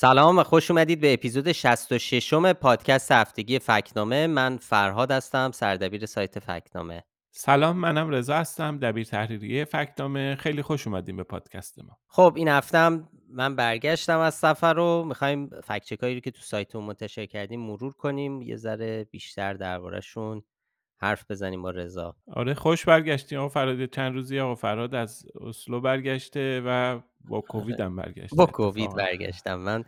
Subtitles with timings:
[0.00, 6.06] سلام و خوش اومدید به اپیزود 66 م پادکست هفتگی فکتنامه من فرهاد هستم سردبیر
[6.06, 11.98] سایت فکتنامه سلام منم رضا هستم دبیر تحریریه فکتنامه خیلی خوش اومدیم به پادکست ما.
[12.06, 15.04] خب این هفتم من برگشتم از سفر رو.
[15.04, 18.42] می‌خوایم فکچک هایی رو که تو سایتمون منتشر کردیم مرور کنیم.
[18.42, 20.42] یه ذره بیشتر دربارهشون
[21.00, 22.16] حرف بزنیم با رضا.
[22.32, 23.84] آره خوش برگشتیم آقا فراد.
[23.84, 29.54] چند روزی آقا فراد از اسلو برگشته و با کووید هم برگشته با کووید برگشتم.
[29.54, 29.84] من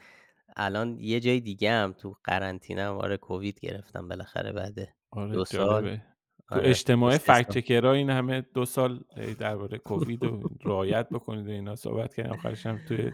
[0.56, 4.74] الان یه جای دیگه هم تو قرنطینه هم آره کووید گرفتم بالاخره بعد
[5.10, 5.60] آره دو سال.
[5.60, 6.02] جالبه.
[6.48, 9.00] تو آره اجتماع فکچکرها این همه دو سال
[9.38, 12.32] درباره کووید و رعایت بکنید و اینا صحبت کردیم.
[12.32, 13.12] آخرش هم توی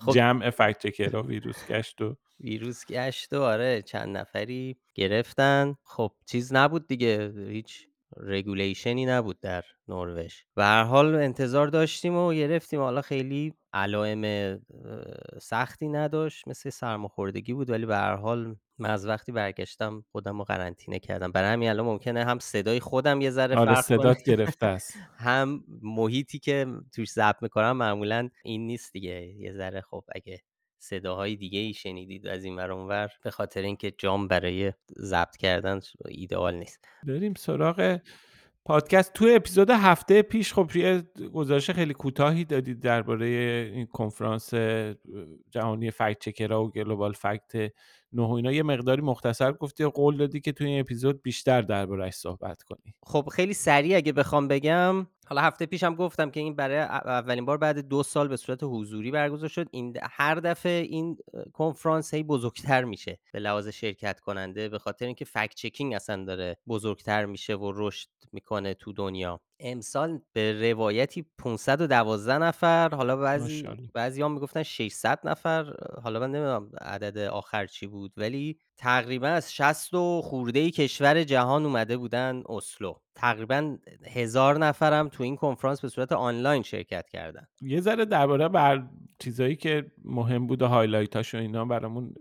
[0.00, 5.74] خب جمع فکچکرها ویروس گشت و ویروس گشت و آره چند نفری گرفتن.
[5.84, 10.34] خب چیز نبود دیگه هیچ رگولیشنی نبود در نروژ.
[10.54, 12.80] به هر حال انتظار داشتیم و گرفتیم.
[12.80, 14.58] حالا خیلی علائم
[15.42, 20.44] سختی نداشت مثل سرماخوردگی بود ولی به هر حال من از وقتی برگشتم خودم رو
[20.44, 21.32] قرنطینه کردم.
[21.32, 24.94] برای همین الان ممکنه هم صدای خودم یه ذره آره فرق کنه صدات گرفته است.
[25.26, 29.34] هم محیطی که توش ضبط می‌کنم معمولا این نیست دیگه.
[29.38, 30.42] یه ذره خب اگه
[30.82, 35.80] صداهای دیگه ای شنیدید از این ور اونور به خاطر اینکه جام برای ضبط کردن
[36.08, 36.84] ایدئال نیست.
[37.06, 37.98] بریم سراغ
[38.64, 41.02] پادکست تو اپیزود هفته پیش خب یه
[41.34, 43.26] گزارش خیلی کوتاهی دادید درباره
[43.74, 44.54] این کنفرانس
[45.50, 47.72] جهانی فکت چکرها و گلوبال فکت
[48.12, 52.62] نه اینا یه مقداری مختصر گفتی قول دادی که توی این اپیزود بیشتر دربارهش صحبت
[52.62, 52.94] کنی.
[53.02, 57.58] خب خیلی سریع اگه بخوام بگم حالا هفته پیشم گفتم که این برای اولین بار
[57.58, 59.68] بعد دو سال به صورت حضوری برگزار شد.
[59.70, 61.16] این هر دفعه این
[61.52, 66.56] کنفرانس هی بزرگتر میشه به لحاظ شرکت کننده به خاطر اینکه فکت چکینگ اصلا داره
[66.68, 69.40] بزرگتر میشه و رشد می‌کنه تو دنیا.
[69.60, 73.90] امسال به روایتی 512 نفر حالا بعضی ماشاءالله.
[73.94, 79.54] بعضی هم می‌گفتن 600 نفر حالا من نمی‌دونم عدد آخر چی بود ولی تقریبا از
[79.54, 82.94] 60 و خورده کشور جهان اومده بودن اسلو.
[83.14, 83.76] تقریبا
[84.06, 87.46] هزار نفرم تو این کنفرانس به صورت آنلاین شرکت کردن.
[87.60, 88.82] یه ذره درباره بر
[89.18, 92.14] چیزایی که مهم بود و highlight اش و اینا برامون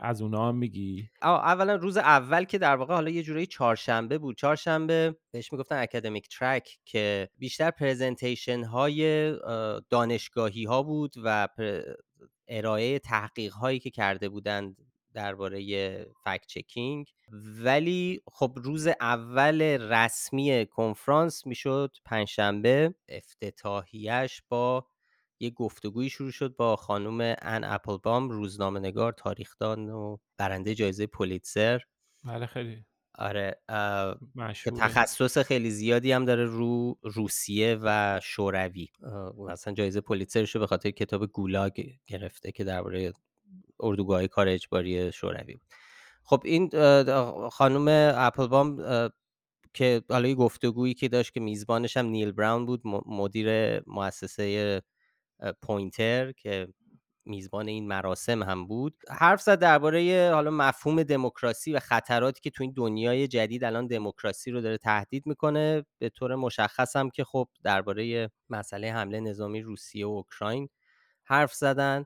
[0.00, 4.36] از اونا هم میگی؟ اولا روز اول که در واقع حالا یه جورایی چهارشنبه بود.
[4.36, 11.82] چهارشنبه بهش می‌گفتن academic track که بیشتر presentation های اه، دانشگاهی ها بود و پر-
[12.48, 14.76] ارائه تحقیق هایی که کرده بودند
[15.18, 17.06] درباره فکت چکینگ.
[17.64, 22.94] ولی خب روز اول رسمی کنفرانس می‌شد پنجشنبه.
[23.08, 24.86] افتتاحیش با
[25.40, 31.78] یه گفتگویی شروع شد با خانم ان اپلبام روزنامه نگار تاریخدان و برنده جایزه پولیتزر.
[32.24, 32.84] بله خیلی.
[33.14, 33.62] آره
[34.64, 38.88] که تخصص خیلی زیادی هم داره رو روسیه و شوروی.
[39.02, 43.12] اه، مثلا جایزه پولیتزرش رو به خاطر کتاب گولاگ گرفته که درباره
[43.80, 45.74] اردوگاه کار اجباری شوروی بود.
[46.22, 46.70] خب این
[47.50, 48.76] خانم اپلبام
[49.74, 54.82] که حالا گفتگویی که داشت که میزبانش هم نیل براون بود مدیر مؤسسه
[55.62, 56.68] پوینتر که
[57.24, 58.94] میزبان این مراسم هم بود.
[59.08, 64.50] حرف زد درباره حالا مفهوم دموکراسی و خطراتی که تو این دنیای جدید الان دموکراسی
[64.50, 65.86] رو داره تهدید می‌کنه.
[65.98, 70.68] به طور مشخص هم که خب درباره مسئله حمله نظامی روسیه و اوکراین
[71.24, 72.04] حرف زدن.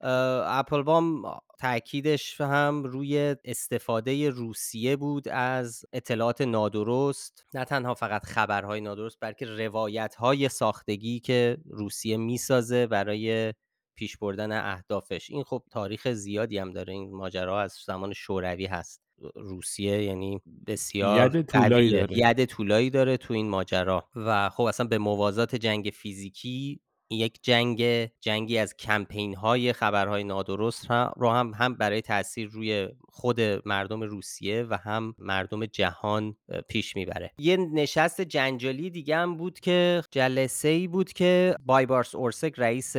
[0.00, 1.22] اپلبام
[1.60, 7.46] تاکیدش هم روی استفاده روسیه بود از اطلاعات نادرست.
[7.54, 13.54] نه تنها فقط خبرهای نادرست بلکه روایت های ساختگی که روسیه می‌سازه برای
[13.94, 15.30] پیش بردن اهدافش.
[15.30, 16.92] این خب تاریخ زیادی هم داره.
[16.92, 19.02] این ماجرا از زمان شوروی هست.
[19.34, 22.18] روسیه یعنی بسیار ید طولایی داره.
[22.18, 24.08] ید طولایی داره تو این ماجرا.
[24.16, 26.80] و خب اصلا به موازات جنگ فیزیکی
[27.10, 33.40] یک جنگ جنگی از کمپین های خبرهای نادرست رو هم هم برای تاثیر روی خود
[33.40, 36.36] مردم روسیه و هم مردم جهان
[36.68, 37.32] پیش می‌بره.
[37.38, 42.96] یه نشست جنجالی دیگه هم بود که جلسه ای بود که بایبارس اورسک رئیس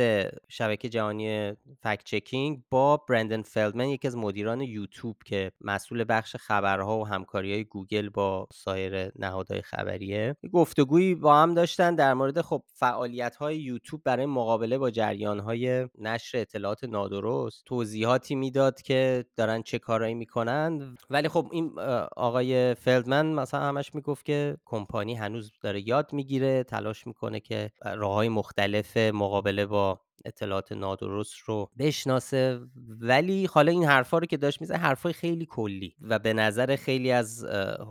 [0.48, 1.52] شبکه جهانی
[1.82, 7.52] fact checking با برندن فلدمن یکی از مدیران یوتیوب که مسئول بخش خبرها و همکاری
[7.52, 13.36] های گوگل با سایر نهادهای خبریه یه گفتگویی با هم داشتن در مورد خب فعالیت
[13.36, 19.78] های یوتیوب برای مقابله با جریان های نشر اطلاعات نادرست توضیحاتی می‌داد که دارن چه
[19.78, 20.96] کارایی می‌کنن.
[21.10, 21.78] ولی خب این
[22.16, 28.14] آقای فلدمن مثلا همش می‌گفت که کمپانی هنوز داره یاد می‌گیره تلاش می‌کنه که راه
[28.14, 32.60] های مختلف مقابله با اطلاعات نادرست رو بشناسه.
[33.00, 37.10] ولی حالا این حرفا رو که داشت می‌زنه حرفای خیلی کلی و به نظر خیلی
[37.10, 37.44] از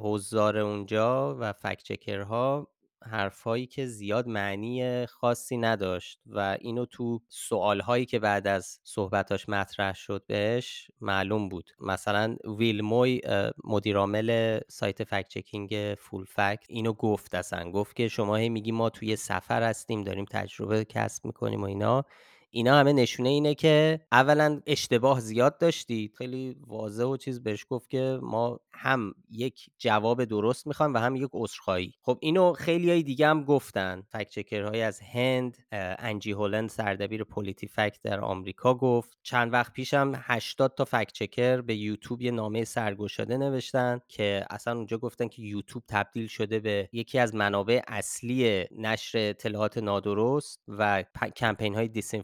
[0.03, 2.67] حضار اونجا و فکت چکرها
[3.03, 9.93] حرفایی که زیاد معنی خاصی نداشت و اینو تو سوالهایی که بعد از صحبتاش مطرح
[9.95, 11.71] شد بهش معلوم بود.
[11.79, 13.21] مثلا ویل موی
[13.63, 17.71] مدیرعامل سایت fact checking Full Fact اینو گفت اصلا.
[17.71, 22.05] گفت که شما هی میگی ما توی سفر هستیم داریم تجربه کسب می‌کنیم و اینا.
[22.51, 26.15] اینا همه نشونه اینه که اولا اشتباه زیاد داشتید.
[26.15, 31.15] خیلی واضح و چیز بهش گفت که ما هم یک جواب درست می‌خوایم و هم
[31.15, 31.93] یک عذرخواهی.
[32.01, 34.03] خب اینو خیلی های دیگه هم گفتن.
[34.09, 39.17] fact checker های از هند انجی هولند سردبیر PolitiFact در آمریکا گفت.
[39.23, 44.75] چند وقت پیشم 80 تا fact checker به یوتیوب یه نامه سرگشاده نوشتن که اصلا
[44.75, 51.03] اونجا گفتن که یوتیوب تبدیل شده به یکی از منابع اصلی نشر اطلاعات نادرست و
[51.35, 52.15] کمپین های دیس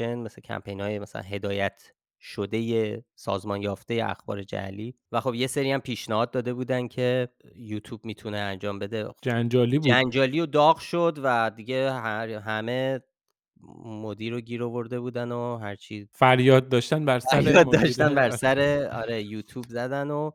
[0.00, 5.80] مثل کمپین های مثلا هدایت شده سازمان یافته اخبار جعلی و خب یه سری هم
[5.80, 9.08] پیشنهاد داده بودن که یوتیوب می‌تونه انجام بده.
[9.22, 9.88] جنجالی بود.
[9.88, 13.00] جنجالی و داغ شد و دیگه همه
[13.84, 18.88] مدیر رو گیر آورده بودن و هرچی فریاد داشتن بر سر فریاد داشتن بر سر
[18.92, 20.30] آره یوتیوب زدن و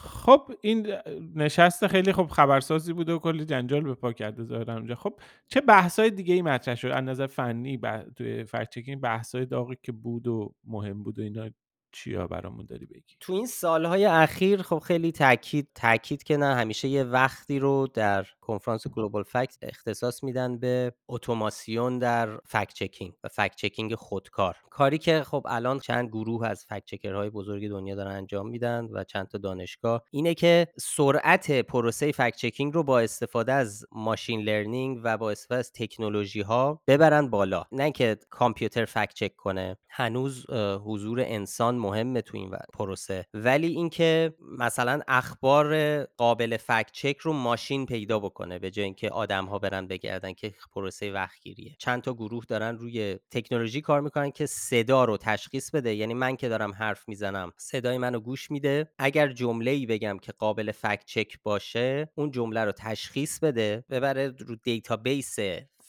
[0.00, 0.94] خب این
[1.34, 4.94] نشست خیلی خب خبرسازی بوده و کلی جنجال به پا کرده ظاهرا اونجا.
[4.94, 8.02] خب چه بحث‌های دیگه ای مطرح شد؟ از نظر فنی ب...
[8.16, 11.50] توی fact بحث‌های داغی که بود و مهم بود و اینا
[11.92, 16.88] چیا برامون داری بگی؟ تو این سالهای اخیر خب خیلی تاکید تاکید که نه همیشه
[16.88, 23.28] یه وقتی رو در کنفرانس Global Fact اختصاص میدن به اتوماسیون در fact checking و
[23.28, 24.56] fact checking خودکار.
[24.70, 28.88] کاری که خب الان چند گروه از fact checker های بزرگ دنیا دارن انجام میدن
[28.92, 34.40] و چند تا دانشگاه اینه که سرعت پروسه fact checking رو با استفاده از machine
[34.40, 37.64] learning و با استفاده از تکنولوژی ها ببرن بالا.
[37.72, 39.76] نه که کامپیوتر fact check کنه.
[39.88, 40.50] هنوز
[40.84, 43.26] حضور انسان مهمه تو این پروسه.
[43.34, 48.37] ولی اینکه مثلا اخبار قابل fact check رو ماشین پیدا بکنه.
[48.46, 51.76] به جای اینکه آدم ها برن بگردن که پروسه وقتگیریه.
[51.78, 55.94] چند تا گروه دارن روی تکنولوژی کار می‌کنن که صدا رو تشخیص بده.
[55.94, 58.90] یعنی من که دارم حرف می‌زنم صدای منو گوش میده.
[58.98, 64.28] اگر جمله ای بگم که قابل fact check باشه اون جمله رو تشخیص بده ببره
[64.38, 65.38] رو database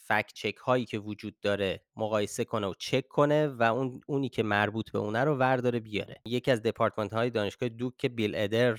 [0.10, 4.44] fact check هایی که وجود داره مقایسه کنه و چک کنه و اون اونی که
[4.44, 6.22] مربوط به اونه رو ورداره بیاره.
[6.26, 8.78] یکی از دپارتمنت های دانشگاه دوک که بیل ادر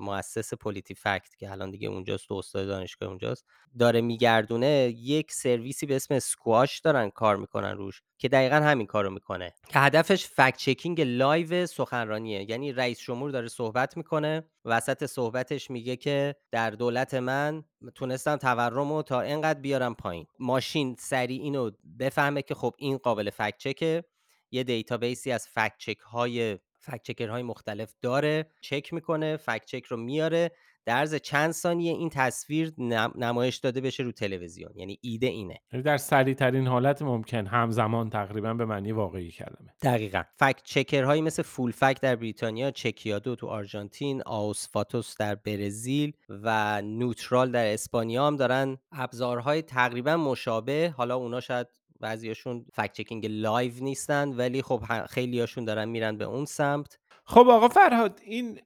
[0.00, 3.46] مؤسس پولیتی فکت که الان دیگه اونجاست و استاد دانشگاه اونجاست
[3.78, 9.10] داره میگردونه یک سرویسی به اسم Squash دارن کار می‌کنن روش که دقیقا همین کارو
[9.10, 9.54] می‌کنه.
[9.68, 12.50] که هدفش fact checking live سخنرانیه.
[12.50, 17.64] یعنی رئیس جمهور داره صحبت می‌کنه وسط صحبتش میگه که در دولت من
[17.94, 20.26] تونستم تورم رو تا اینقدر بیارم پایین.
[20.38, 24.04] ماشین سریع اینو بفهمه که خب این قابل fact check ه.
[24.50, 29.64] یه database ی از fact check های fact checker های مختلف داره چک می‌کنه fact
[29.64, 30.50] check رو میاره.
[30.86, 32.72] در عرض چند ثانیه این تصویر
[33.16, 35.58] نمایش داده بشه رو تلویزیون یعنی ایده اینه.
[35.72, 39.74] یعنی در سریع ترین حالت ممکن همزمان تقریبا به معنی واقعی کلمه.
[39.82, 40.22] دقیقا.
[40.36, 46.12] fact checker هایی مثل Full Fact در بریتانیا Chequeado تو آرژانتین Aos Fatos در برزیل
[46.28, 50.94] و Newtral در اسپانیا هم دارن ابزارهای تقریبا مشابه.
[50.96, 51.66] حالا اونا شاید
[52.00, 56.98] بعضیاشون fact checking live نیستن ولی خب خیلیاشون دارن میرن به اون سمت.
[57.28, 58.60] خب آقا فرهاد این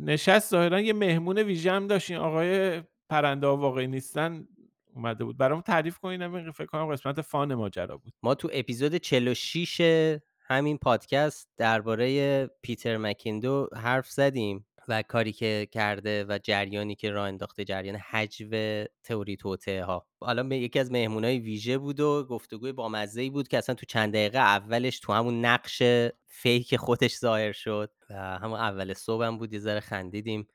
[0.00, 4.48] نشست ظاهرا یه مهمون ویژه هم داشتین آقای پرنده واقعی نیستن
[4.94, 5.36] اومده بود.
[5.38, 8.12] برام تعریف کنین این فکر کنم قسمت fun ماجرا بود.
[8.22, 14.66] ما تو اپیزود 46 همین پادکست درباره پیتر مکیندو حرف زدیم.
[14.88, 20.54] و کاری که کرده و جریانی که راه انداخته جریان هجو تئوری توطئه ها حالا
[20.56, 24.38] یکی از مهمونای ویژه بود و گفتگوی با مزه بود که اصلا تو چند دقیقه
[24.38, 25.82] اولش تو همون نقش
[26.26, 30.48] فیک خودش ظاهر شد و همون اول صبحم بود یه ذره خندیدیم.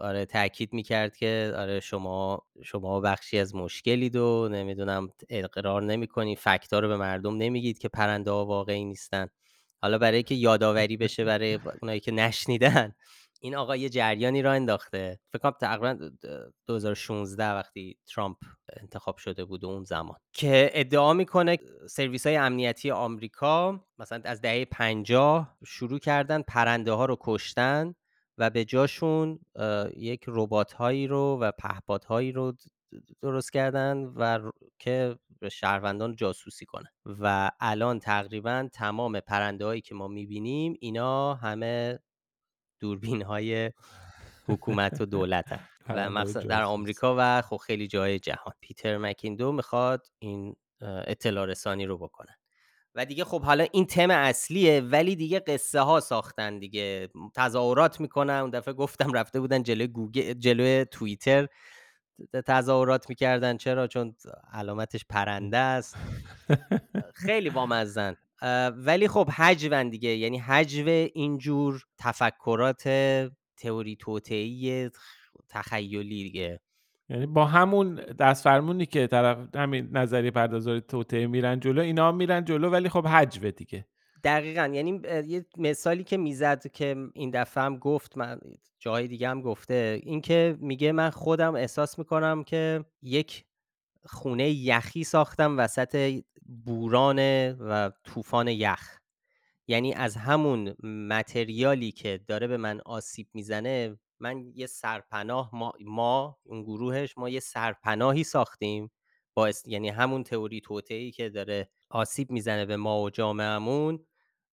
[0.00, 6.78] آره تاکید می‌کرد که آره شما شما بخشی از مشکلید و نمی‌دونم اقرار نمی‌کنی فکتا
[6.78, 9.28] رو به مردم نمیگید که پرنده ها واقعی نیستن.
[9.82, 12.94] حالا برای که یادآوری بشه برای اونایی که نشنیدن.
[13.44, 15.20] این آقا یه جریانی را انداخته.
[15.32, 16.10] فکر کنم تقریبا
[16.66, 18.36] 2016 وقتی ترامپ
[18.80, 20.16] انتخاب شده بود اون زمان.
[20.32, 21.58] که ادعا می‌کنه
[21.88, 27.94] سرویس های امنیتی آمریکا مثلا از دهه 50 شروع کردن پرنده ها رو کشتن
[28.38, 29.40] و به جاشون
[29.96, 32.52] یک ربات هایی رو و پهپاد هایی رو
[33.22, 35.16] درست کردن و که
[35.52, 36.90] شهروندان جاسوسی کنن.
[37.06, 41.98] و الان تقریبا تمام پرنده هایی که ما می‌بینیم اینا همه
[42.80, 43.72] دوربین های
[44.48, 48.54] حکومت و دولت و مثلا در آمریکا و خب خیلی جای جهان.
[48.60, 52.34] پیتر مکیندو می‌خواد این اطلاع رسانی رو بکنن.
[52.94, 57.08] و دیگه خب حالا این تم اصلیه ولی دیگه قصه ها ساختن دیگه.
[57.36, 58.34] تظاهرات می‌کنن.
[58.34, 61.46] اون دفعه گفتم رفته بودن جلوی گوگل جلوی توییتر.
[62.46, 63.56] تظاهرات می‌کردن.
[63.56, 64.16] چرا؟ چون
[64.52, 65.96] علامتش پرنده است.
[67.26, 68.16] خیلی بامزه‌ن.
[68.76, 72.88] ولی خب هجوًا دیگه یعنی هجو اینجور تفکرات
[73.56, 74.90] تئوری توطئه‌ای
[75.48, 76.60] تخیلی دیگه.
[77.08, 82.70] یعنی با همون دستفرمونی که طرف همین نظریه پردازای توطئه میرن جلو اینا میرن جلو
[82.70, 83.86] ولی خب هجوه دیگه.
[84.24, 88.40] دقیقاً یعنی یه مثالی که می‌زد که این دفعه هم گفت من
[88.78, 93.44] جاهای دیگه هم گفته این که میگه من خودم احساس می‌کنم که یک
[94.06, 96.22] خونه یخی ساختم وسط
[96.64, 97.18] بوران
[97.52, 98.98] و طوفان یخ.
[99.66, 100.74] یعنی از همون
[101.08, 107.28] متریالی که داره به من آسیب می‌زنه من یه سرپناه ما ما اون گروهش ما
[107.28, 108.90] یه سرپناهی ساختیم
[109.34, 114.06] با یعنی همون تئوری توطئه‌ای که داره آسیب می‌زنه به ما و جامعه‌مون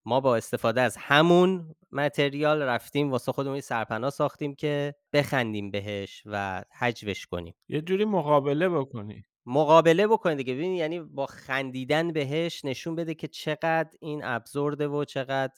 [0.05, 6.23] ما با استفاده از همون متریال رفتیم واسه خودمون یه سرپناه ساختیم که بخندیم بهش
[6.25, 7.55] و هجوش کنیم.
[7.69, 9.23] یه جوری مقابله بکنی.
[9.45, 15.05] مقابله بکنید دیگه ببینید یعنی با خندیدن بهش نشون بده که چقدر این ابزورده و
[15.05, 15.53] چقدر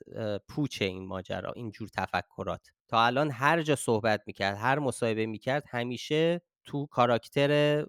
[0.49, 2.67] پوچه این ماجرا اینجور تفکرات.
[2.87, 7.85] تا الان هر جا صحبت می‌کرد هر مصاحبه می‌کرد همیشه تو کاراکتر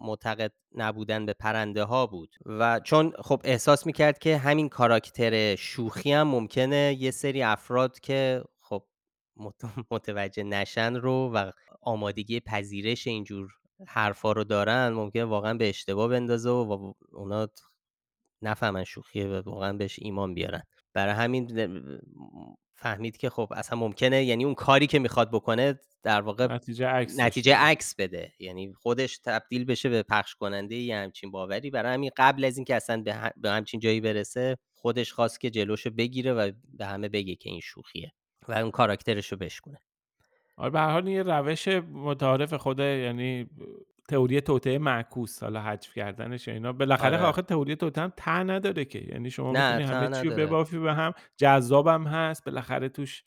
[0.00, 6.28] معتقد نبودن به پرنده‌ها بود و چون خب احساس می‌کرد که همین کاراکتر شوخی هم
[6.28, 8.84] ممکنه یه سری افراد که خب
[9.90, 11.50] متوجه نشن رو و
[11.82, 17.48] آمادگی پذیرش اینجور حرفا رو دارن ممکنه واقعا به اشتباه بندازه و اونا
[18.42, 20.62] نفهمن شوخیه و واقعا بهش ایمان بیارن.
[20.94, 21.70] برای همین
[22.74, 27.18] فهمید که خب اصلا ممکنه یعنی اون کاری که می‌خواد بکنه در واقع نتیجه عکسش
[27.18, 27.56] نتیجه.
[27.56, 28.32] عکس بده.
[28.38, 32.74] یعنی خودش تبدیل بشه به پخش کننده یه همچین باوری برای همین قبل از اینکه
[32.74, 37.34] اصلا به به همچین جایی برسه خودش خواست که جلوشو بگیره و به همه بگه
[37.34, 38.12] که این شوخیه
[38.48, 39.80] و اون کاراکترشو بشکونه.
[40.58, 43.46] آره به هر حال این یه روش متعارف خود یعنی
[44.08, 46.72] تئوری توطئه معکوس حالا حذف کردنش اینا.
[46.72, 47.26] بالاخره آره.
[47.26, 48.98] آخه تئوری توطئه هم ته نداره که.
[48.98, 50.36] یعنی شما می‌تونی همه چی رو.
[50.36, 51.12] ببافی به هم.
[51.36, 53.22] جذابم هست بالاخره توش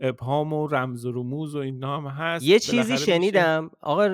[0.00, 2.44] ابهام و رمز و رموز و اینا هم هست.
[2.44, 3.70] یه چیزی میشه شنیدم.
[3.80, 4.08] آقا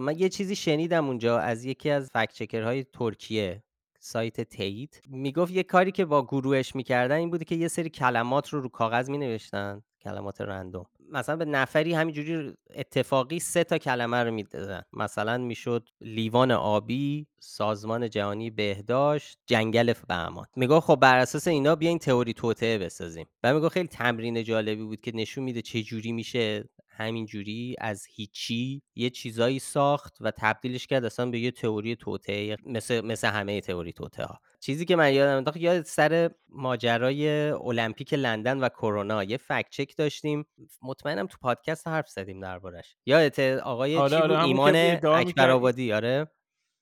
[0.00, 3.62] من یه چیزی شنیدم اونجا از یکی از فکت چکرهای ترکیه
[4.00, 8.48] سایت تییت می‌گفت یه کاری که با گروهش می‌کردن این بوده که یه سری کلمات
[8.48, 9.82] رو رو کاغذ مینوشتن.
[10.00, 10.86] کلمات رندوم.
[11.12, 14.82] مثلا به نفری همینجوری اتفاقی سه تا کلمه رو می‌دادن.
[14.92, 21.98] مثلا می‌شد لیوان آبی سازمان جهانی بهداشت جنگل بهمان می‌گفت خب بر اساس اینا بیاین
[21.98, 23.26] تئوری توطئه بسازیم.
[23.42, 28.82] و می‌گفت خیلی تمرین جالبی بود که نشون میده چه جوری میشه همینجوری از هیچی
[28.94, 33.92] یه چیزایی ساخت و تبدیلش کرد اصلا به یه تئوری توطئه مثل مثل همه تئوری
[33.92, 34.38] توطئه‌ها.
[34.60, 39.24] چیزی که من یادم انداخت یاد سر ماجرای المپیک لندن و کرونا.
[39.24, 40.46] یه فکت چک داشتیم.
[40.82, 42.96] مطمئنم تو پادکست حرف زدیم دربارش.
[43.06, 46.30] یادته آقای آره آره بود؟ ایمان اکبرآبادی آره.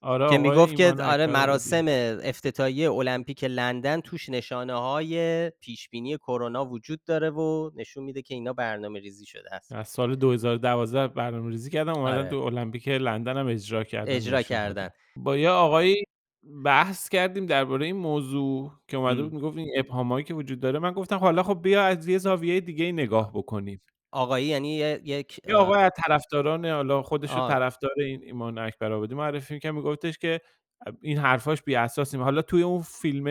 [0.03, 1.85] آره که آقای می‌گفت که آره مراسم
[2.25, 9.27] افتتاحیه المپیک لندن توش نشانه‌های پیشبینی کرونا وجود داره و نشون میده که اینا برنامه‌ریزی
[9.27, 9.73] شده است.
[9.73, 12.29] از سال 2012 برنامه‌ریزی کردن اومدن آره.
[12.29, 14.43] تو المپیک لندن هم اجرا کردن اجرا.
[14.43, 14.89] کردن.
[15.17, 16.05] با یه آقایی
[16.65, 19.33] بحث کردیم درباره این موضوع که اومده بود.
[19.33, 22.93] می‌گفت این ابهامایی که وجود داره من گفتم حالا خب بیا از یه زاویه دیگه
[22.93, 23.81] نگاه بکنیم.
[24.13, 27.49] آقایی یعنی یک یه آقای از طرفداران حالا خودش رو.
[27.49, 30.41] طرفدار این ایمان اکبرآبادی معرفی می‌کرد میگفتش که
[31.01, 33.27] این حرفاش بی‌اساس حالا توی اون فیلم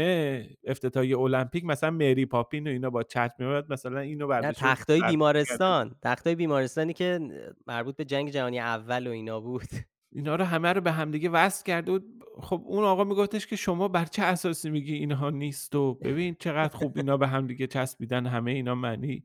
[0.63, 5.95] افتتاحیه المپیک مثلا مری پاپین و اینا با چتر میومد مثلا اینو بود تختای بیمارستان.
[6.01, 7.19] تختای بیمارستانی که
[7.67, 9.67] مربوط به جنگ جهانی اول و اینا بود.
[10.11, 12.23] اینا رو همه رو به همدیگه وصل کرده بود.
[12.41, 16.75] خب اون آقا میگفتش که شما بر چه اساسی میگی اینها نیست و ببین چقدر
[16.75, 19.23] خوب اینا به همدیگه چسبیدن همه اینا معنی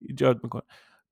[0.00, 0.62] ایجاد می‌کنه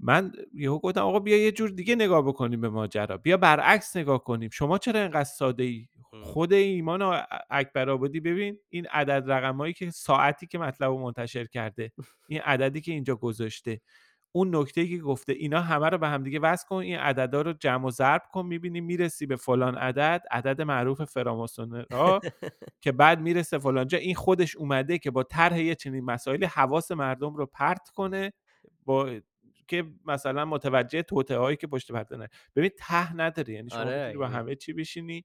[0.02, 3.16] من یهو گفتم آقا بیا یه جور دیگه نگاه بکنیم به ماجرا.
[3.16, 4.50] بیا برعکس نگاه کنیم.
[4.52, 5.88] شما چرا اینقدر ساده ای.
[6.22, 11.92] خود ایمان ا اکبرآبادی ببین این عدد رقمایی که ساعتی که مطلب رو منتشر کرده
[12.28, 13.80] این عددی که اینجا گذاشته
[14.32, 17.86] اون نکته‌ای که گفته اینا همه رو به همدیگه وصل کن این عددا رو جمع
[17.86, 22.20] و ضرب کن می‌بینی می‌رسی به فلان عدد عدد معروف فراماسونرها
[22.80, 23.98] که بعد می‌رسه فلان جا.
[23.98, 28.32] این خودش اومده که با طرح یه چنین مسائلی حواس مردم رو پرت کنه
[28.84, 29.20] با
[29.68, 34.54] که مثلا متوجه توطئه‌هایی که پشت پرده ببین ته نداره یعنی شما آره با همه
[34.54, 35.24] چی بشینی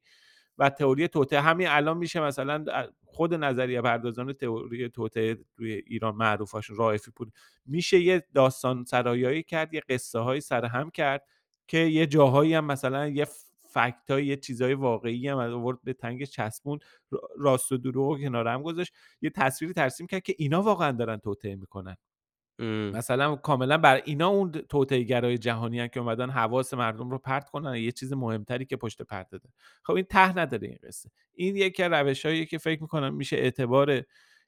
[0.58, 2.66] و تئوری توطئه همین الان میشه مثلا
[3.06, 7.28] خود نظریه پردازان تئوری توطئه توی ایران معروفاشون رائفی پور.
[7.66, 11.24] میشه یه داستان سرایایی کرد یه قصه هایی سرهم کرد
[11.68, 13.28] که یه جاهایی هم مثلا یه
[13.70, 16.80] فکت های یه چیزای واقعی هم آورد به تنگ چسبون
[17.38, 18.94] راست و دروغ کنار هم گذاشت.
[19.22, 21.98] یه تصویری ترسیم کرد که اینا واقعا دارن توطئه می‌کنن.
[22.60, 22.90] إمم.
[22.92, 27.92] مثلا کاملا بر اینا اون توطئه‌گرای جهانیان که اومدن حواس مردم رو پرت کنن یه
[27.92, 31.92] چیز مهمتری که پشت پرده داره خب این ته نداره این قصه این یکی از
[31.92, 34.04] روش‌هاییه که فکر می‌کنم میشه اعتبار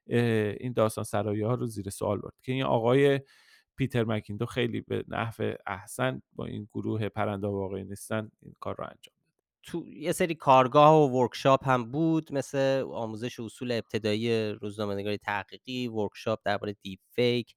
[0.07, 3.19] این داستان سرایی‌ها رو زیر سوال برد که این آقای
[3.75, 8.83] پیتر مکیندو خیلی به نحو احسن با این گروه پرنده واقعی نیستن این کار رو
[8.83, 9.29] انجام داد.
[9.63, 16.39] تو یه سری کارگاه و workshop هم بود مثل آموزش اصول ابتدایی روزنامه‌نگاری تحقیقی، workshop
[16.45, 17.55] درباره deep fake،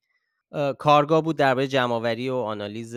[0.78, 2.97] کارگاه بود درباره جمع‌آوری و آنالیز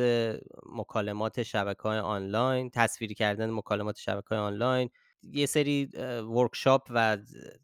[0.65, 4.89] مکالمات شبکه‌های آنلاین، تصویری کردن مکالمات شبکه‌های آنلاین،
[5.23, 5.85] یه سری
[6.29, 7.17] ورکشاپ و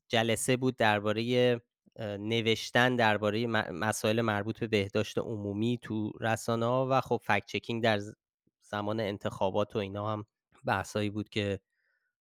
[0.07, 1.61] جلسه بود درباره
[1.99, 7.99] نوشتن درباره مسائل مربوط به بهداشت عمومی تو رسانه‌ها و خب فکت چکینگ در
[8.61, 10.25] زمان انتخابات و اینا هم
[10.65, 11.59] بحثایی بود که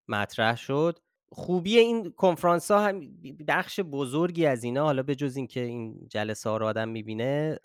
[0.09, 0.99] مطرح شد.
[1.33, 3.05] خوبی این کنفرانس‌ها هم ب
[3.49, 7.59] بخش بزرگی از اینا حالا بجز اینکه این جلسه‌ها رو آدم می‌بینه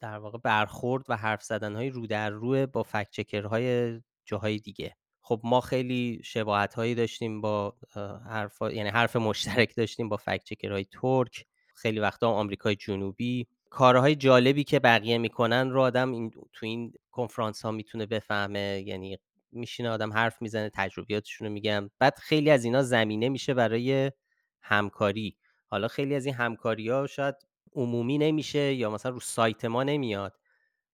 [0.00, 4.96] در واقع برخورد و حرف زدن‌های رو در رو با فکت چکرهای جاهای دیگه.
[5.20, 10.84] خب ما خیلی شباهت‌هایی داشتیم با اه، حرفا یعنی حرف مشترک داشتیم با فکت چکرهای
[10.84, 13.46] ترک، خیلی وقتا آمریکای جنوبی.
[13.70, 19.18] کارهای جالبی که بقیه می‌کنن رو آدم این تو این کنفرانس‌ها می‌تونه بفهمه یعنی
[19.56, 24.12] میشینه آدم حرف می‌زنه تجربیاتشون رو میگن بعد خیلی از اینا زمینه میشه برای
[24.60, 25.36] همکاری.
[25.66, 27.34] حالا خیلی از این همکاری‌ها شاید
[27.72, 30.38] عمومی نمیشه یا مثلا رو سایت ما نمیاد.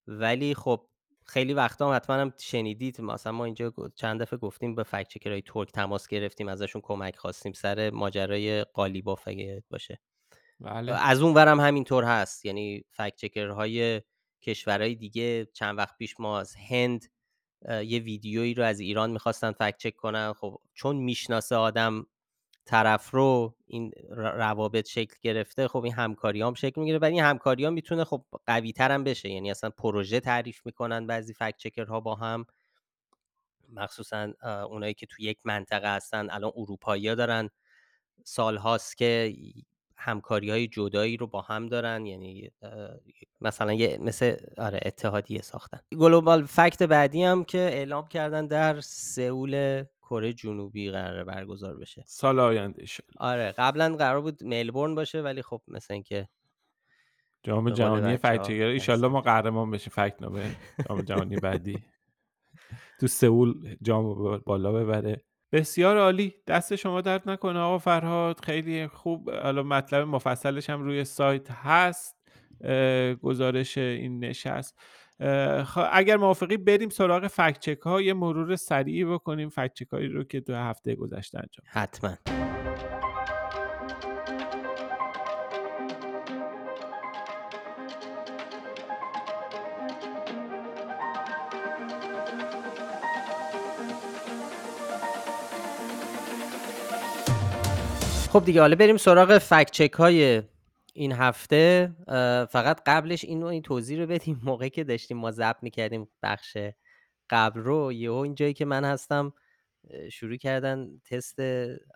[0.07, 0.87] ولی خب
[1.27, 5.43] خیلی وقتا هم حتما هم شنیدید مثلا ما اینجا چند دفعه گفتیم به فکت چکرهای
[5.43, 10.01] ترک تماس گرفتیم ازشون کمک خواستیم سر ماجرای قالیباف اگه باشه.
[10.61, 10.93] بله.
[11.07, 12.47] از اون ورم همینطور هست.
[12.47, 14.03] یعنی فکت چکرهای
[14.43, 17.05] کشورهای دیگه چند وقت پیش ما از هند
[17.69, 20.33] یه ویدیویی رو از ایران می‌خواستن فکت چک کنن.
[20.33, 22.07] خب چون می‌شناسه آدم
[22.65, 26.99] طرف رو این روابط شکل گرفته خب این همکاری هم شکل می‌گیره.
[26.99, 29.29] و این همکاری ها می‌تونه خب قوی تر هم بشه.
[29.31, 32.47] یعنی اصلا پروژه تعریف می‌کنن بعضی فکت چکرها با هم.
[33.73, 34.33] مخصوصا
[34.71, 36.31] اونایی که تو یک منطقه هستن.
[36.31, 37.51] الان اروپایی دارن
[38.25, 39.37] سالهاست که
[40.01, 42.51] همکاری های جدایی رو با هم دارن یعنی
[43.41, 45.81] مثلا یه مثل آره اتحادیه ساختن.
[45.99, 52.05] گلوبال فکت بعدی هم که اعلام کردن در سئول کره جنوبی قراره برگزار بشه.
[52.07, 52.85] سال آینده
[53.19, 56.29] آره قبلا قرار بود ملبورن باشه ولی خب مثل اینکه
[57.43, 59.93] جام جهانی فکت‌چکر ایشالله ما قهرمان بشیم.
[59.97, 60.57] فکت نامه
[60.89, 61.79] جام جهانی بعدی.
[63.01, 65.25] تو سئول جام بالا ببره.
[65.53, 66.35] بسیار عالی.
[66.47, 68.45] دست شما درد نکنه آقا فرهاد.
[68.45, 69.31] خیلی خوب.
[69.31, 72.17] حالا مطلب مفصلش هم روی سایت هست.
[73.23, 74.79] گزارش این نشست.
[75.65, 79.49] خب اگر موافقی بریم سراغ فکت ها یه مرور سریعی بکنیم.
[79.49, 81.65] فکت چک هایی رو که دو هفته گذشته انجام.
[81.67, 82.17] حتما.
[98.31, 100.43] خب دیگه حالا بریم سراغ فکت چک های
[100.95, 101.93] این هفته.
[102.51, 104.41] فقط قبلش اینو این توضیح رو بدیم.
[104.45, 106.57] موقعی که داشتیم ما ضبط می‌کردیم بخش
[107.31, 109.33] قبل رو یهو این جایی که من هستم
[110.13, 111.39] شروع کردن تست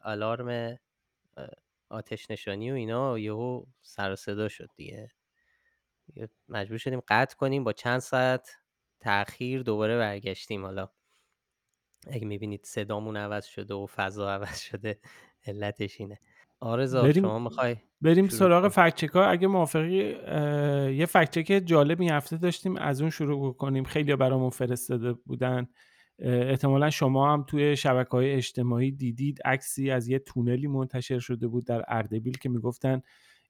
[0.04, 0.78] آلارم
[1.88, 5.10] آتش نشانی و اینا یهو سر و صدا شد دیگه.
[6.48, 8.50] مجبور شدیم قطع کنیم با چند ساعت
[9.00, 10.64] تاخیر دوباره برگشتیم.
[10.64, 10.88] حالا
[12.06, 14.98] اگه می‌بینید صدامون عوض شده و فضا عوض شده
[15.46, 16.18] علتش اینه.
[16.60, 19.96] آرزا شما بریم می‌خوای بریم سراغ کن فکت چک ها اگه موافقی
[20.96, 25.66] یه فکت چک جالب این هفته داشتیم از اون شروع کنیم خیلی برامون فرستاده بودن.
[26.18, 31.66] احتمالا شما هم توی شبکه های اجتماعی دیدید عکسی از یه تونلی منتشر شده بود
[31.66, 33.02] در اردبیل که می‌گفتن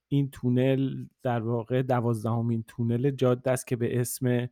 [0.09, 4.49] این تونل در واقع دوازدهمین تونل جاده است که به اسم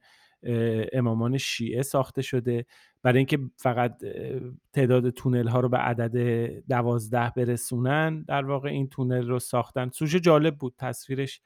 [0.93, 2.67] امامان شیعه ساخته شده.
[3.03, 4.05] برای اینکه فقط
[4.73, 6.17] تعداد تونل ها رو به عدد
[6.69, 9.91] دوازده برسونن در واقع این تونل رو ساختن.
[9.91, 11.41] سوژه جالب بود تصویرش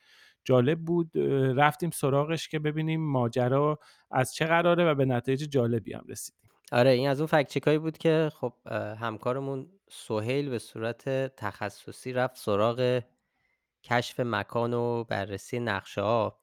[0.44, 1.10] جالب بود.
[1.56, 3.78] رفتیم سراغش که ببینیم ماجرا
[4.10, 6.50] از چه قراره و به نتایج جالبی هم رسیدیم.
[6.72, 8.52] آره این از اون فکت چکایی بود که خب
[9.00, 13.02] همکارمون سهیل به صورت تخصصی رفت سراغ
[13.82, 16.40] کشف مکان و بررسی نقشه ها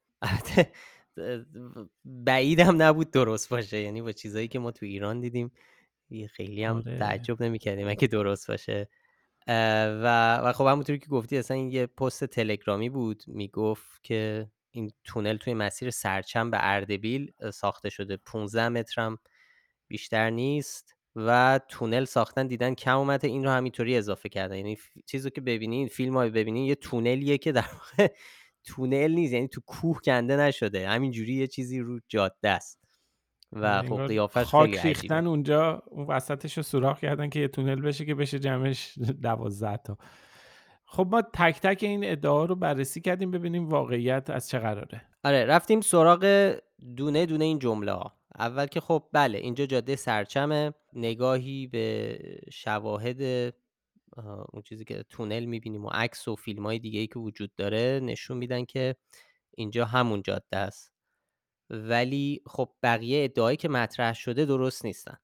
[2.05, 3.79] بعیدم نبود درست باشه.
[3.79, 5.51] یعنی با چیزایی که ما تو ایران دیدیم
[6.29, 6.99] خیلی هم آره.
[6.99, 8.89] تعجب نمی‌کردیم اگه درست باشه.
[9.47, 13.23] و و خب همونطوری که گفتی اصلا این یه پست تلگرامی بود.
[13.27, 18.17] می‌گفت که این تونل توی مسیر سرچم به اردبیل ساخته شده.
[18.17, 19.17] 15 مترم
[19.87, 23.27] بیشتر نیست و تونل ساختن دیدن کم اومده.
[23.27, 24.55] این رو همینطوری اضافه کردن.
[24.55, 28.13] یعنی چیزی که ببینین فیلم های ببینین یه تونلیه که در واقع
[28.65, 30.89] تونل نیست یعنی تو کوه کنده نشده.
[30.89, 32.83] همینجوری یه چیزی رو جاده است.
[33.51, 37.81] و خب انگار قیافش خاک ریختن اونجا اون وسطش رو سوراخ کردن که یه تونل
[37.81, 39.97] بشه که بشه جمعش دوازده تا.
[40.85, 45.01] خب ما تک تک این ادعا رو بررسی کردیم ببینیم واقعیت از چه قراره.
[45.23, 46.55] آره رفتیم سراغ
[46.97, 48.13] دونه دونه این جمله ها.
[48.39, 52.17] اول که خب بله اینجا جاده سرچمه نگاهی به
[52.51, 53.53] شواهد
[54.53, 57.99] اون چیزی که تونل می‌بینیم و عکس و فیلم های دیگه ای که وجود داره
[58.03, 58.95] نشون میدن که
[59.51, 60.91] اینجا همون جاده است.
[61.69, 65.17] ولی خب بقیه ادعایی که مطرح شده درست نیستن.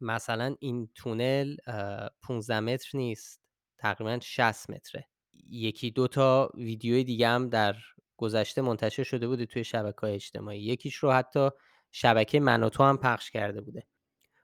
[0.00, 3.40] مثلا این تونل اه، 15 متر نیست
[3.78, 5.08] تقریبا 60 متره.
[5.50, 7.76] یکی دو تا ویدیوی دیگه هم در
[8.16, 10.60] گذشته منتشر شده بوده توی شبکه اجتماعی.
[10.62, 11.48] یکیش رو حتی
[11.92, 13.86] شبکه من و تو هم پخش کرده بوده.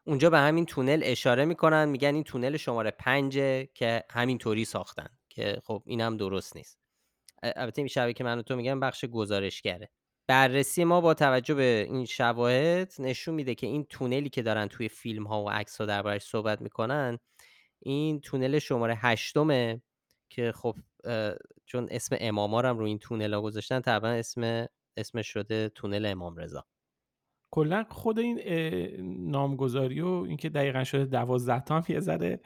[0.05, 5.61] اونجا به همین تونل اشاره می‌کنن میگن این تونل شماره پنجه که همینطوری ساختن که
[5.65, 6.79] خب این هم درست نیست.
[7.43, 9.91] البته این شبکه من و تو میگن بخش گزارشگره.
[10.29, 14.89] بررسی ما با توجه به این شواهد نشون میده که این تونلی که دارن توی
[14.89, 17.19] فیلم ها و عکس ها دربارش صحبت می‌کنن
[17.83, 19.83] این تونل شماره هشتمه
[20.31, 20.77] که خب
[21.67, 26.07] چون اسم اماما رو هم رو این تونل ها گذاشتن طبعا اسم اسمش شده تونل
[26.07, 26.67] امام رضا
[27.51, 32.41] کلا خود این اه، نامگذاری و اینکه دقیقا شده دوازده تا هم یه ذره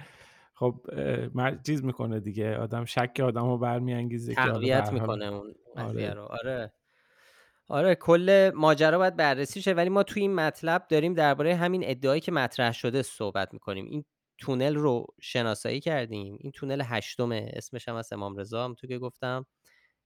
[0.54, 2.56] خب اه، مر- چیز می‌کنه دیگه.
[2.56, 6.14] آدم شک آدم رو برمیانگیزه که حالا به تقویت هر حال می‌کنه اون قضیه آره.
[6.14, 6.22] رو.
[6.22, 6.72] آره.
[7.68, 9.72] آره کل ماجرا باید بررسی شه.
[9.72, 13.84] ولی ما توی این مطلب داریم درباره همین ادعایی که مطرح شده صحبت می‌کنیم.
[13.84, 14.04] این
[14.38, 16.36] تونل رو شناسایی کردیم.
[16.40, 17.50] این تونل هشتمه.
[17.52, 19.46] اسمش هم از امام رضا هم تو که گفتم.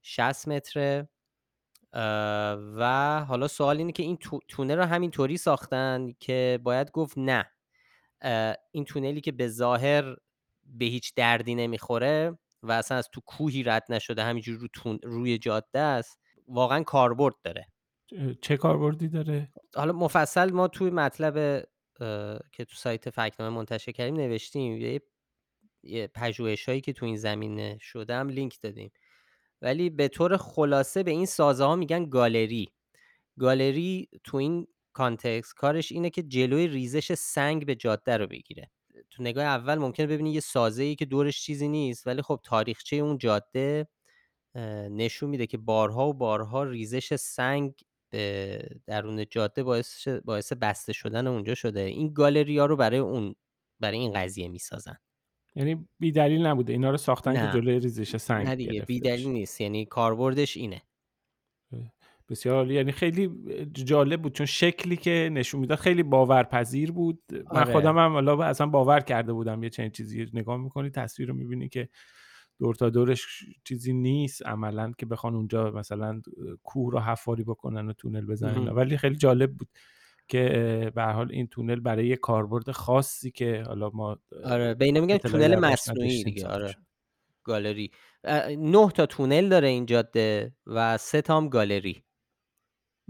[0.03, 1.09] 60 متره.
[2.77, 7.51] و حالا سوال اینه که این تو- تونل رو همینطوری ساختن که باید گفت نه.
[8.71, 10.17] این تونلی که به ظاهر
[10.65, 15.39] به هیچ دردی نمی‌خوره و اصلا از تو کوهی رد نشده همینجور رو تون روی
[15.39, 17.67] جاده است واقعا کاربرد داره.
[18.41, 21.37] چه کاربردی داره؟ حالا مفصل ما توی مطلب
[22.01, 25.03] اه، که تو سایت فکنامه منتشر کردیم نوشتیم یه,
[25.83, 28.91] یه پژوهش‌هایی که تو این زمینه شده هم لینک دادیم.
[29.63, 32.69] ولی به طور خلاصه به این سازه ها میگن گالری.
[33.39, 38.71] گالری تو این context کارش اینه که جلوی ریزش سنگ به جاده رو بگیره.
[39.11, 42.97] تو نگاه اول ممکنه ببینی یه سازه ای که دورش چیزی نیست ولی خب تاریخچه
[42.97, 43.89] اون جاده
[44.91, 47.75] نشون میده که بارها و بارها ریزش سنگ
[48.11, 51.81] به درون جاده باعث باعث بسته شدن اونجا شده.
[51.81, 53.35] این گالری ها رو برای اون
[53.81, 54.99] برای این قضیه می‌سازن.
[55.55, 56.73] یعنی بی دلیل نبوده.
[56.73, 57.53] اینا رو ساختن که نه.
[57.53, 59.29] جلوی ریزش سنگ نه دیگه بی گرفته دلیل بشه.
[59.29, 59.61] نیست.
[59.61, 60.83] یعنی کاربردش اینه.
[62.29, 62.75] بسیار عالی.
[62.75, 63.31] یعنی خیلی
[63.73, 64.33] جالب بود.
[64.33, 67.23] چون شکلی که نشون می‌داد خیلی باورپذیر بود.
[67.33, 67.73] من آره.
[67.73, 70.27] خودم هم حالا اصلا باور کرده بودم یه چنین چیزی.
[70.33, 71.89] نگاه می‌کنی تصویر رو می‌بینی که
[72.59, 76.23] دور تا دورش چیزی نیست عملا که بخوان اونجا مثلا
[76.63, 78.59] کوه رو حفاری بکنن و تونل بزنن.
[78.59, 78.77] مهم.
[78.77, 79.69] ولی خیلی جالب بود.
[80.29, 85.01] که به حال این تونل برای یه کاربرد خاصی که حالا ما آره به اینا
[85.01, 86.75] میگن تونل مصنوعی دیگه آره
[87.45, 87.91] گالری.
[88.59, 92.05] نه تا تونل داره این جاده و سه تا هم گالری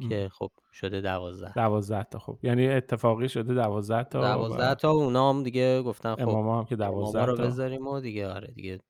[0.03, 0.09] ام.
[0.09, 1.53] که خب شده دوازده.
[1.53, 2.39] دوازده تا خب.
[2.43, 6.77] یعنی اتفاقی شده دوازده تا دوازده تا اونا هم دیگه گفتن خب اماما هم که
[6.77, 7.43] دوازده رو تا.
[7.43, 8.81] بذاریم و دیگه آره دیگه.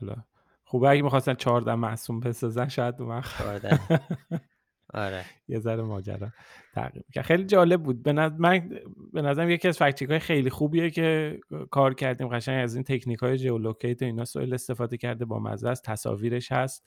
[0.00, 0.16] حالا.
[0.64, 3.80] خوبه اگه می‌خواستن 14 معصوم بسازن شاید اون وقت چهارده.
[4.94, 5.24] آره.
[5.48, 6.28] یه ذره ماجرا.
[6.74, 7.24] تغییر می‌کرد.
[7.24, 8.02] خیلی جالب بود.
[8.02, 8.68] به نظر من
[9.12, 13.18] به نظرم یکی از fact های خیلی خوبیه که کار کردیم قشنگ از این تکنیک
[13.18, 16.86] های geolocate و اینا سوال استفاده کرده با مزه از تصاویرش هست.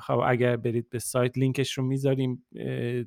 [0.00, 2.46] خب اگر برید به سایت لینکش رو می‌ذاریم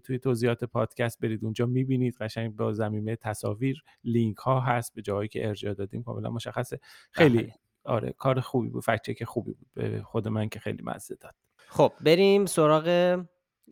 [0.04, 5.30] توی توضیحات پادکست برید اونجا می‌بینید قشنگ با زمینه تصاویر لینک ها هست به جایی
[5.30, 6.04] که ارجاع دادیم.
[6.04, 6.80] کاملا مشخصه.
[7.12, 7.54] خیلی بله.
[7.84, 8.84] آره کار خوبی بود.
[8.84, 9.68] fact check خوبی بود.
[9.74, 11.36] به خود من که خیلی مزه داد.
[11.68, 13.20] خب بریم سراغ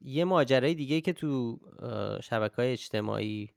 [0.01, 1.59] یه ماجرای دیگه که تو
[2.23, 3.49] شبکه های اجتماعی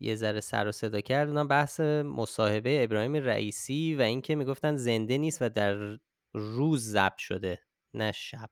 [0.00, 5.18] یه ذره سر و صدا کرد اونم بحث مصاحبه ابراهیم رئیسی و اینکه می‌گفتن زنده
[5.18, 5.98] نیست و در
[6.34, 7.58] روز ضبط شده
[7.94, 8.50] نه شب.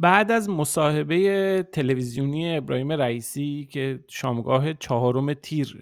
[0.00, 5.78] بعد از مصاحبه تلویزیونی ابراهیم رئیسی که شامگاه چهارم تیر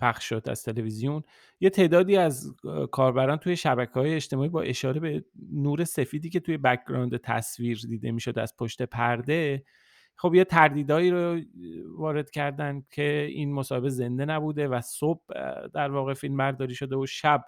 [0.00, 1.22] پخش شد از تلویزیون
[1.60, 2.54] یه تعدادی از
[2.90, 8.12] کاربران توی شبکه های اجتماعی با اشاره به نور سفیدی که توی بکگراند تصویر دیده
[8.12, 9.64] می‌شد از پشت پرده
[10.16, 11.40] خب یه تردیدایی رو
[11.96, 15.22] وارد کردن که این مصاحبه زنده نبوده و صبح
[15.74, 17.44] در واقع فیلم برداری شده و شب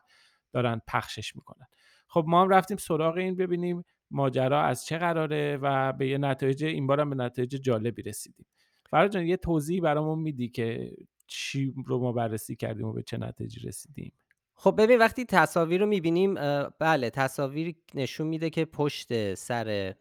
[0.53, 1.67] دارن پخشش می‌کنن.
[2.09, 6.65] خب ما هم رفتیم سراغ این ببینیم ماجرا از چه قراره و به یه نتایج
[6.65, 8.47] این بارم به نتایج جالبی رسیدیم.
[8.91, 13.19] فراد جان یه توضیحی برامون میدی که چی رو ما بررسی کردیم و به چه
[13.19, 14.13] نتایجی رسیدیم؟
[14.55, 16.35] خب ببین وقتی تصاویر رو می‌بینیم
[16.79, 19.95] بله تصاویر نشون میده که پشت سر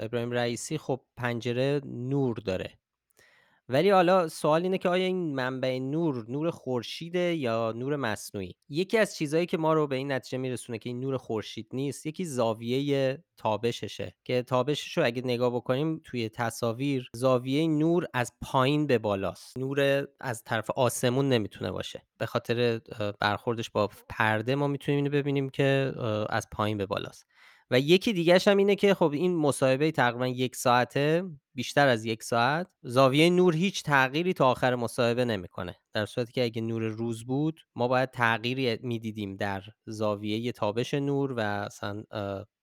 [0.00, 2.78] ابراهیم رئیسی خب پنجره نور داره.
[3.68, 8.98] ولی حالا سوال اینه که آیا این منبع نور نور خورشیده یا نور مصنوعی؟ یکی
[8.98, 12.24] از چیزهایی که ما رو به این نتیجه میرسونه که این نور خورشید نیست یکی
[12.24, 18.98] زاویه تابششه که تابشش رو اگه نگاه بکنیم توی تصاویر زاویه نور از پایین به
[18.98, 19.58] بالاست.
[19.58, 22.02] نور از طرف آسمون نمی‌تونه باشه.
[22.18, 22.80] به خاطر
[23.20, 25.92] برخوردش با پرده ما می‌تونیم اینو ببینیم که
[26.28, 27.26] از پایین به بالاست.
[27.70, 31.24] و یکی دیگهش هم اینه که خب این مصاحبه تقریبا یک ساعته
[31.54, 32.66] بیشتر از یک ساعت.
[32.82, 35.76] زاویه نور هیچ تغییری تا آخر مصاحبه نمی‌کنه.
[35.94, 41.32] در صورتی که اگه نور روز بود ما باید تغییری می‌دیدیم در زاویه تابش نور
[41.32, 42.04] و اصلا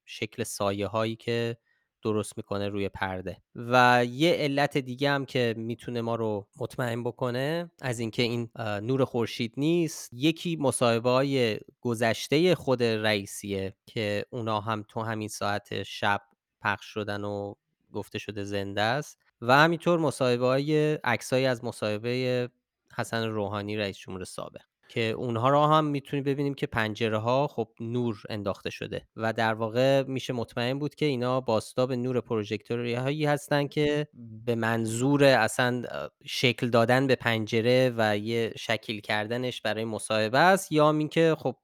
[0.05, 1.57] شکل سایه هایی که
[2.03, 3.37] درست می‌کنه روی پرده.
[3.55, 9.05] و یه علت دیگه هم که می‌تونه ما رو مطمئن بکنه از اینکه این نور
[9.05, 16.21] خورشید نیست یکی مصاحبه های گذشته خود رئیسیه که اونا هم تو همین ساعت شب
[16.61, 17.53] پخش شدن و
[17.93, 19.19] گفته شده زنده است.
[19.41, 22.49] و همینطور مصاحبه های عکسایی از مصاحبه
[22.97, 24.70] حسن روحانی رئیس جمهور سابق.
[24.91, 29.53] که اونها را هم می‌تونیم ببینیم که پنجره ها خب نور انداخته شده و در
[29.53, 34.07] واقع میشه مطمئن بود که اینا باستاب نور پروژکتوری هایی هستن که
[34.45, 35.83] به منظور اصلا
[36.25, 41.55] شکل دادن به پنجره و یه شکل کردنش برای مصاحبه است یا اینکه خب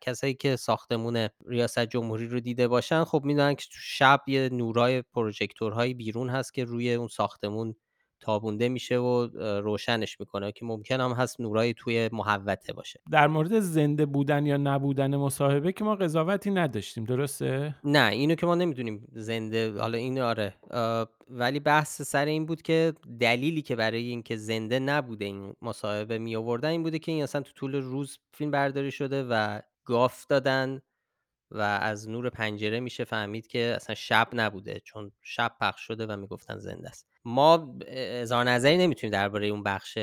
[0.00, 5.94] کسایی که ساختمون ریاست جمهوری رو دیده باشن خب می‌دونن که شب یه نورای پروژکتورهایی
[5.94, 7.74] بیرون هست که روی اون ساختمون
[8.22, 9.28] تابونده میشه و
[9.60, 13.00] روشنش می‌کنه که ممکن هم هست نورایی توی محوطه باشه.
[13.10, 18.46] در مورد زنده بودن یا نبودن مصاحبه که ما قضاوتی نداشتیم درسته؟ نه اینو که
[18.46, 20.54] ما نمی‌دونیم زنده حالا این آره.
[21.28, 26.36] ولی بحث سر این بود که دلیلی که برای اینکه زنده نبوده این مصاحبه می
[26.36, 30.82] آوردن این بوده که این اصلا تو طول روز فیلم برداری شده و گاف دادن
[31.50, 36.16] و از نور پنجره میشه فهمید که اصلا شب نبوده چون شب پخش شده و
[36.16, 37.11] می‌گفتن زنده است.
[37.24, 39.98] ما اظهار نظری نمی‌تونیم درباره اون بخش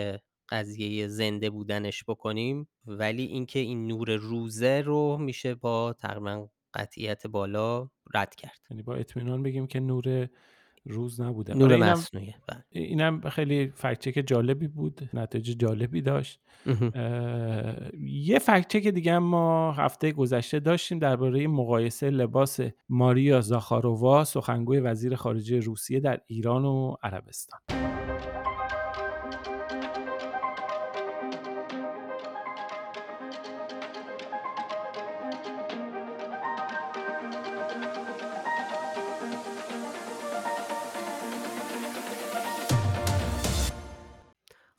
[0.49, 7.89] قضیه زنده بودنش بکنیم ولی اینکه این نور روزه رو میشه با تقریبا قطعیت بالا
[8.13, 8.60] رد کرد.
[8.71, 10.29] یعنی با اطمینان بگیم که نور
[10.86, 11.54] روز نبوده.
[11.54, 12.34] نور مصنوعی.
[12.48, 12.63] بله.
[12.70, 16.42] اینم خیلی فکت جالبی بود نتیجه جالبی داشت.
[18.04, 25.15] یه فکت که دیگه ما هفته گذشته داشتیم درباره مقایسه لباس ماریا زاخارووا سخنگوی وزیر
[25.15, 27.60] خارجه روسیه در ایران و عربستان.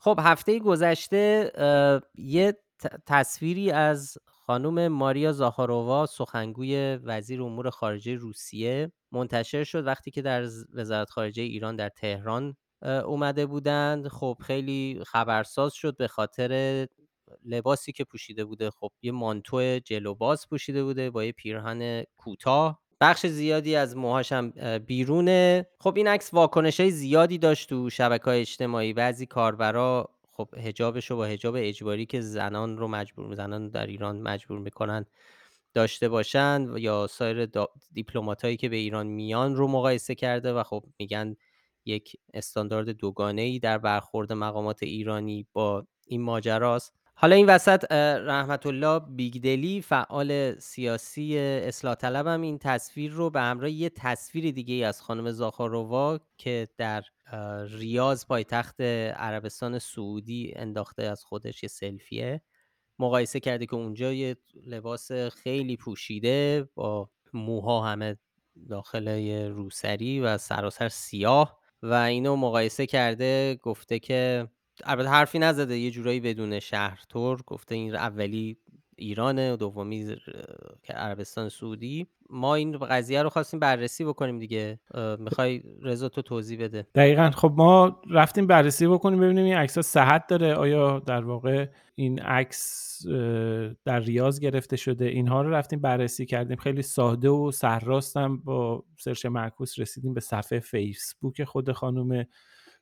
[0.03, 1.51] خب هفته گذشته
[2.15, 2.57] یه
[3.05, 10.47] تصویری از خانم ماریا زاخارووا سخنگوی وزیر امور خارجه روسیه منتشر شد وقتی که در
[10.73, 14.07] وزارت خارجه ایران در تهران اومده بودند.
[14.07, 16.87] خب خیلی خبرساز شد به خاطر
[17.45, 18.69] لباسی که پوشیده بوده.
[18.71, 22.80] خب یه مانتو جلوباز پوشیده بوده با یه پیرهن کوتاه.
[23.01, 24.33] بخش زیادی از موهاش
[24.85, 25.65] بیرونه.
[25.79, 26.33] خب این عکس
[26.79, 27.89] های زیادی داشت تو
[28.25, 28.93] های اجتماعی.
[28.93, 34.21] بعضی کاربرا خب حجابش رو با حجاب اجباری که زنان رو مجبور زنان در ایران
[34.21, 35.05] مجبور می‌کنن
[35.73, 37.49] داشته باشن یا سایر
[37.93, 41.35] دیپلماتایی که به ایران میان رو مقایسه کرده و خب میگن
[41.85, 46.93] یک استاندارد دوگانه ای در برخورد مقامات ایرانی با این ماجراست.
[47.21, 47.91] حالا این وسط
[48.25, 54.51] رحمت الله بیگدلی فعال سیاسی اصلاح طلب هم این تصویر رو به همراه یه تصویر
[54.51, 57.03] دیگه از خانم زاخارووا که در
[57.69, 62.41] ریاض پایتخت عربستان سعودی انداخته از خودش یه سلفیه.
[62.99, 68.17] مقایسه کرده که اونجا یه لباس خیلی پوشیده با موها همه
[68.69, 74.47] داخل یه روسری و سراسر سیاه و اینو مقایسه کرده گفته که
[74.83, 78.57] البته حرفی نزده یه جورایی بدون شهرتور گفته این اولی
[78.95, 80.15] ایرانه و دومی
[80.89, 82.07] عربستان سعودی.
[82.29, 84.79] ما این قضیه رو خواستیم بررسی بکنیم دیگه.
[85.19, 86.87] می‌خوای رضا تو توضیح بده.
[86.95, 87.31] دقیقا.
[87.31, 90.53] خب ما رفتیم بررسی بکنیم ببینیم این عکس صحت داره.
[90.53, 93.01] آیا در واقع این عکس
[93.85, 96.57] در ریاض گرفته شده؟ اینها رو رفتیم بررسی کردیم.
[96.57, 102.25] خیلی ساده و سرراستم با سرچ معکوس رسیدیم به صفحه فیسبوک خود خانم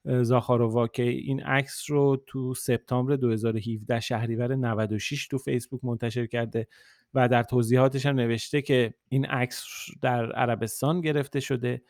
[0.05, 6.67] زاخاروا که این عکس رو تو سپتامبر 2017 شهریور 96 تو فیسبوک منتشر کرده
[7.13, 9.65] و در توضیحاتش هم نوشته که این عکس
[10.01, 11.81] در عربستان گرفته شده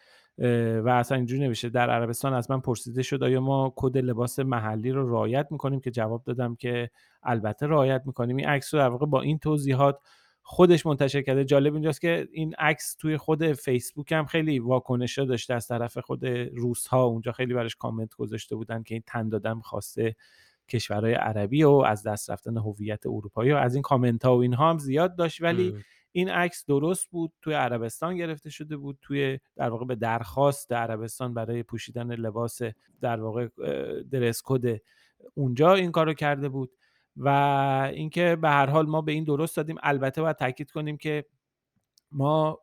[0.83, 4.91] و اصلا اینجوری نوشته در عربستان از من پرسیده شد آیا ما کد لباس محلی
[4.91, 6.89] رو رعایت می‌کنیم؟ که جواب دادم که
[7.23, 8.37] البته رعایت می‌کنیم.
[8.37, 9.99] این عکس رو در واقع با این توضیحات
[10.51, 11.45] خودش منتشر کرده.
[11.45, 16.25] جالب اینجاست که این عکس توی خود فیسبوک هم خیلی واکنش داشته از طرف خود
[16.53, 20.15] روس ها اونجا خیلی براش کامنت گذاشته بودن که این تن دادن خواسته
[20.69, 24.69] کشورهای عربی و از دست رفتن هویت اروپایی و از این کامنت ها و اینها
[24.69, 25.41] هم زیاد داشت.
[25.41, 25.73] ولی
[26.11, 27.31] این عکس درست بود.
[27.41, 28.97] توی عربستان گرفته شده بود.
[29.01, 32.59] توی در واقع به درخواست عربستان برای پوشیدن لباس
[33.01, 33.47] در واقع
[34.11, 34.81] درس کد
[35.33, 36.71] اونجا این کارو کرده بود.
[37.19, 37.29] و
[37.93, 39.75] اینکه به هر حال ما به این درست دادیم.
[39.83, 41.25] البته باید تاکید کنیم که
[42.11, 42.59] ما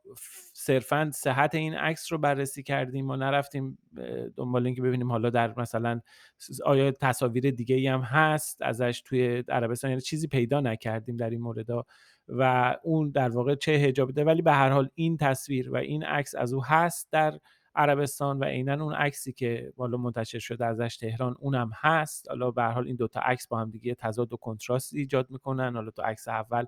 [0.52, 3.78] صرفا صحت این عکس رو بررسی کردیم ما نرفتیم
[4.36, 6.00] دنبال اینکه ببینیم حالا در مثلا
[6.64, 11.40] آیا تصاویر دیگه ای هم هست ازش توی عربستان یعنی چیزی پیدا نکردیم در این
[11.40, 11.66] مورد
[12.28, 16.04] و اون در واقع چه حجابی ده ولی به هر حال این تصویر و این
[16.04, 17.38] عکس از او هست در
[17.76, 22.28] عربستان و عینا اون عکسی که بالا منتشر شده ازش تهران اونم هست.
[22.28, 25.74] حالا به هر حال این دوتا عکس با هم دیگه تضاد و کنتراست ایجاد می‌کنن.
[25.74, 26.64] حالا تو عکس اول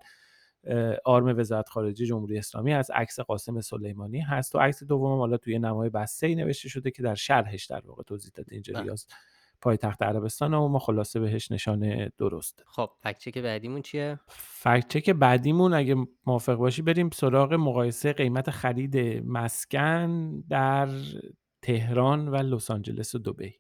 [1.05, 4.55] آرم وزارت خارجه جمهوری اسلامی هست عکس قاسم سلیمانی هست.
[4.55, 8.03] و عکس دوم حالا توی نمای بسته ای نوشته شده که در شرحش در واقع
[8.03, 8.83] توضیح داده اینجا بله.
[8.83, 9.05] ریاض.
[9.61, 12.65] پایتخت عربستان و ما خلاصه بهش نشانه درست.
[12.67, 20.41] خب فکت بعدیمون چیه؟ فکت بعدیمون اگه موافق باشی بریم سراغ مقایسه قیمت خرید مسکن
[20.41, 20.89] در
[21.63, 23.55] تهران و لس آنجلس و دبی.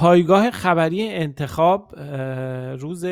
[0.00, 1.98] پایگاه خبری انتخاب
[2.78, 3.06] روز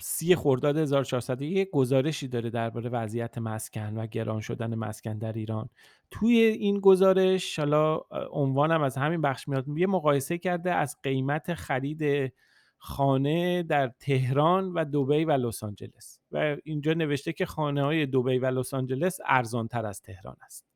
[0.00, 5.68] سی خرداد 1401 گزارشی داره درباره وضعیت مسکن و گران شدن مسکن در ایران.
[6.10, 8.00] توی این گزارش حالا
[8.32, 12.32] عنوانم از همین بخش میاد یه مقایسه کرده از قیمت خرید
[12.78, 16.18] خانه در تهران و دبی و لس آنجلس.
[16.32, 20.73] و اینجا نوشته که خانه های دبی و لس آنجلس ارزان تر از تهران است.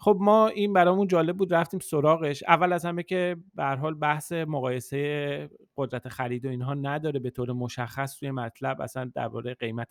[0.00, 2.42] خب ما این برامون جالب بود رفتیم سراغش.
[2.48, 7.52] اول از همه که به حال بحث مقایسه قدرت خرید و اینها نداره به طور
[7.52, 9.88] مشخص توی مطلب اصلا درباره قیمت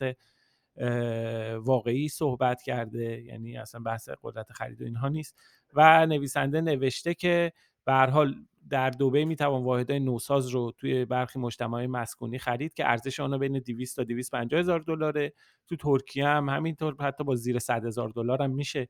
[1.57, 3.21] واقعی صحبت کرده.
[3.23, 5.39] یعنی اصلا بحث قدرت خرید و اینها نیست.
[5.73, 7.51] و نویسنده نوشته که
[7.85, 8.35] به حال
[8.69, 13.59] در دبی می‌توان واحدهای نوساز رو توی برخی مجتمع مسکونی خرید که ارزش آنها بین
[13.59, 15.33] 200 تا 250 هزار دلاره.
[15.67, 18.87] تو ترکیه هم همینطور حتی با زیر 100 هزار دلار هم میشه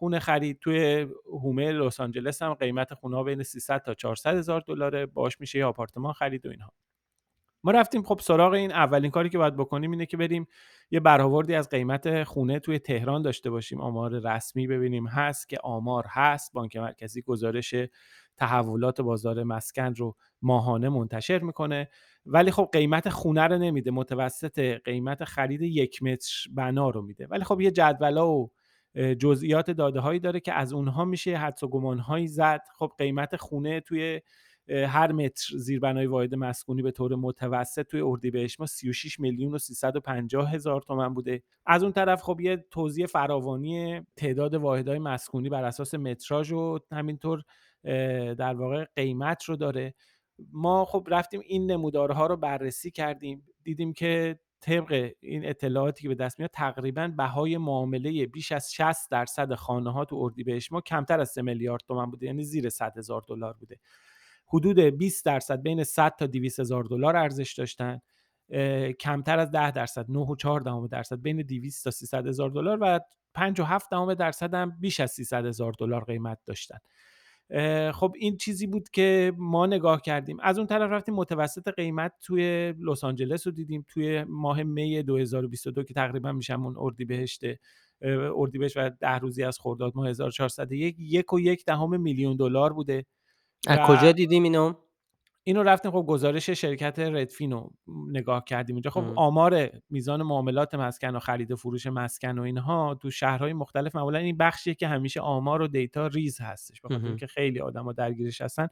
[0.00, 4.64] خونه خرید توی هومه لس آنجلس هم قیمت خونه ها بین 300 تا 400 هزار
[4.66, 5.06] دلاره.
[5.06, 6.72] باش میشه یه آپارتمان خرید و اینها.
[7.64, 10.46] ما رفتیم خب سراغ این اولین کاری که باید بکنیم اینه که بریم
[10.90, 13.80] یه برآوردی از قیمت خونه توی تهران داشته باشیم.
[13.80, 15.06] آمار رسمی ببینیم.
[15.06, 16.52] هست که آمار هست.
[16.52, 17.74] بانک مرکزی گزارش
[18.36, 21.88] تحولات بازار مسکن رو ماهانه منتشر می‌کنه.
[22.26, 23.90] ولی خب قیمت خونه رو نمیده.
[23.90, 27.26] متوسط قیمت خرید یک متر بنا رو میده.
[27.26, 28.50] ولی خب یه جدولا و
[29.18, 32.62] جزئیات داده هایی داره که از اونها میشه حدس و گمان هایی زد.
[32.78, 34.20] خب قیمت خونه توی
[34.68, 40.54] هر متر زیربنای واحد مسکونی به طور متوسط توی اردیبهشت ما 36 میلیون و 350
[40.54, 41.42] هزار تومن بوده.
[41.66, 47.42] از اون طرف خب یه توضیح فراوانی تعداد واحدهای مسکونی بر اساس متراژ و همینطور
[48.34, 49.94] در واقع قیمت رو داره.
[50.52, 53.46] ما خب رفتیم این نمودارها رو بررسی کردیم.
[53.62, 59.10] دیدیم که طبق این اطلاعاتی که به دست میاد تقریبا بهای معامله بیش از 60
[59.10, 62.98] درصد خانه ها تو اردیبهشت ما کمتر از 3 میلیارد تومان بوده یعنی زیر 100
[62.98, 63.76] هزار دلار بوده.
[64.46, 68.00] حدود 20 درصد بین 100 تا 200 هزار دلار ارزش داشتن.
[69.00, 72.78] کمتر از 10 درصد 9 و 4 دهم درصد بین 200 تا 300 هزار دلار
[72.80, 73.00] و
[73.34, 76.78] 5 و 7 دهم درصد هم بیش از 300 هزار دلار قیمت داشتن.
[77.94, 80.40] خب این چیزی بود که ما نگاه کردیم.
[80.40, 83.84] از اون طرف رفتیم متوسط قیمت توی لس آنجلس رو دیدیم.
[83.88, 87.42] توی ماه می 2022 که تقریبا میشم اردیبهشت
[88.36, 93.06] اردیبهشت و ده روزی از خرداد ماه 1401 یک و یک دهم میلیون دلار بوده.
[93.66, 94.72] از کجا دیدیم اینو؟
[95.44, 97.72] اینو رفتیم خب گزارش شرکت ردفین رو
[98.08, 98.90] نگاه کردیم اینجا.
[98.90, 103.96] خب آمار میزان معاملات مسکن و خرید و فروش مسکن و اینها تو شهرهای مختلف
[103.96, 106.80] معمولا این بخشیه که همیشه آمار و دیتا ریز هستش.
[106.80, 108.68] بخاطر اینکه خیلی آدما درگیرش هستن.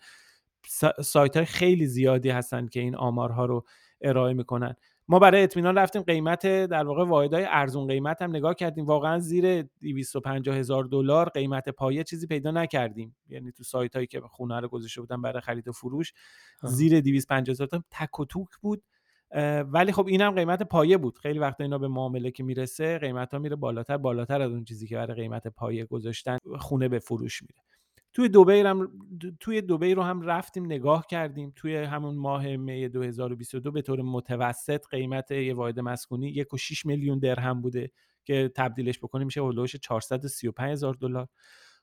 [1.02, 3.64] سایت های خیلی زیادی هستن که این آمارها رو
[4.00, 4.74] ارائه می‌کنن.
[5.10, 8.86] ما برای اطمینان رفتیم قیمت در واقع واحدهای ارزون قیمت هم نگاه کردیم.
[8.86, 13.16] واقعا زیر 250 هزار دلار قیمت پایه چیزی پیدا نکردیم.
[13.28, 16.12] یعنی تو سایت هایی که خونه رو گذاشته بودن برای خرید و فروش
[16.62, 18.82] زیر 250 هزار تک و توک بود.
[19.66, 21.18] ولی خب اینم قیمت پایه بود.
[21.18, 24.96] خیلی وقتا اینا به معامله که می‌رسه قیمتا میره بالاتر بالاتر از اون چیزی که
[24.96, 27.67] برای قیمت پایه گذاشتن خونه به فروش میره.
[28.18, 28.90] توی دبی هم
[29.40, 31.52] توی دبی رو هم رفتیم نگاه کردیم.
[31.56, 37.60] توی همون ماه می 2022 به طور متوسط قیمت یه واحد مسکونی 1.6 میلیون درهم
[37.60, 37.90] بوده
[38.24, 41.28] که تبدیلش بکنیم میشه هولوش 435 هزار دلار.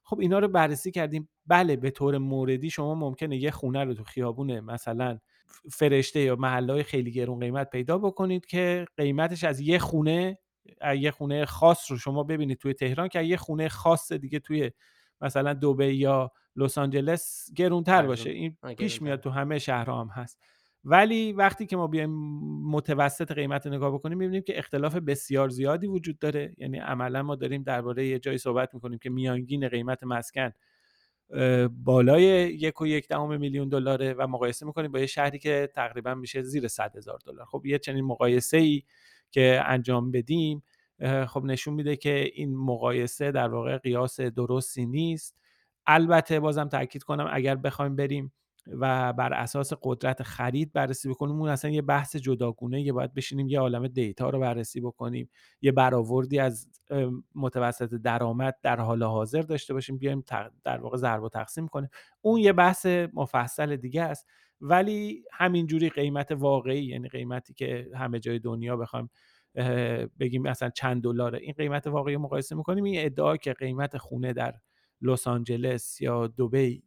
[0.03, 1.29] خب اینا رو بررسی کردیم.
[1.47, 5.19] بله به طور موردی شما ممکنه یه خونه رو تو خیابون مثلا
[5.71, 10.38] فرشته یا محلهای خیلی گرون قیمت پیدا بکنید که قیمتش از یه خونه
[10.99, 14.71] یه خونه خاص رو شما ببینید توی تهران که یه خونه خاص دیگه توی
[15.26, 20.39] مثلا دبی یا لس آنجلس گرونتر باشه این پیش میاد تو همه شهرها هم هست.
[20.84, 22.09] ولی وقتی که ما بیایم
[22.63, 26.55] متوسط قیمت نگاه بکنیم می‌بینیم که اختلاف بسیار زیادی وجود داره.
[26.57, 30.51] یعنی عملا ما داریم درباره یه جایی صحبت می‌کنیم که میانگین قیمت مسکن
[31.69, 32.23] بالای
[32.53, 36.41] یک و یک دهم میلیون دلاره و مقایسه می‌کنیم با یه شهری که تقریبا میشه
[36.41, 37.45] زیر صد هزار دلار.
[37.45, 38.84] خب یه چنین مقایسه ای
[39.32, 40.63] که انجام بدیم
[41.28, 45.36] خب نشون میده که این مقایسه در واقع قیاس درستی نیست.
[45.88, 48.34] البته بازم تاکید کنم اگر بخوایم بریم
[48.68, 53.48] و بر اساس قدرت خرید بررسی بکنیم اون اصلا یه بحث جداگونه یه باید بشینیم
[53.48, 55.30] یه عالم دیتا رو بررسی بکنیم.
[55.62, 56.68] یه برآوردی از
[57.36, 60.24] متوسط درآمد در حال حاضر داشته باشیم بیایم
[60.64, 61.89] در واقع ضرب و تقسیم کنیم.
[62.22, 64.28] اون یه بحث مفصل دیگه است.
[64.62, 69.10] ولی همینجوری قیمت واقعی یعنی قیمتی که همه جای دنیا بخوایم
[70.20, 71.39] بگیم مثلا چند دلاره.
[71.39, 72.84] این قیمت واقعی مقایسه می‌کنیم.
[72.84, 74.56] این ادعا که قیمت خونه در
[75.01, 76.84] لس آنجلس یا دبی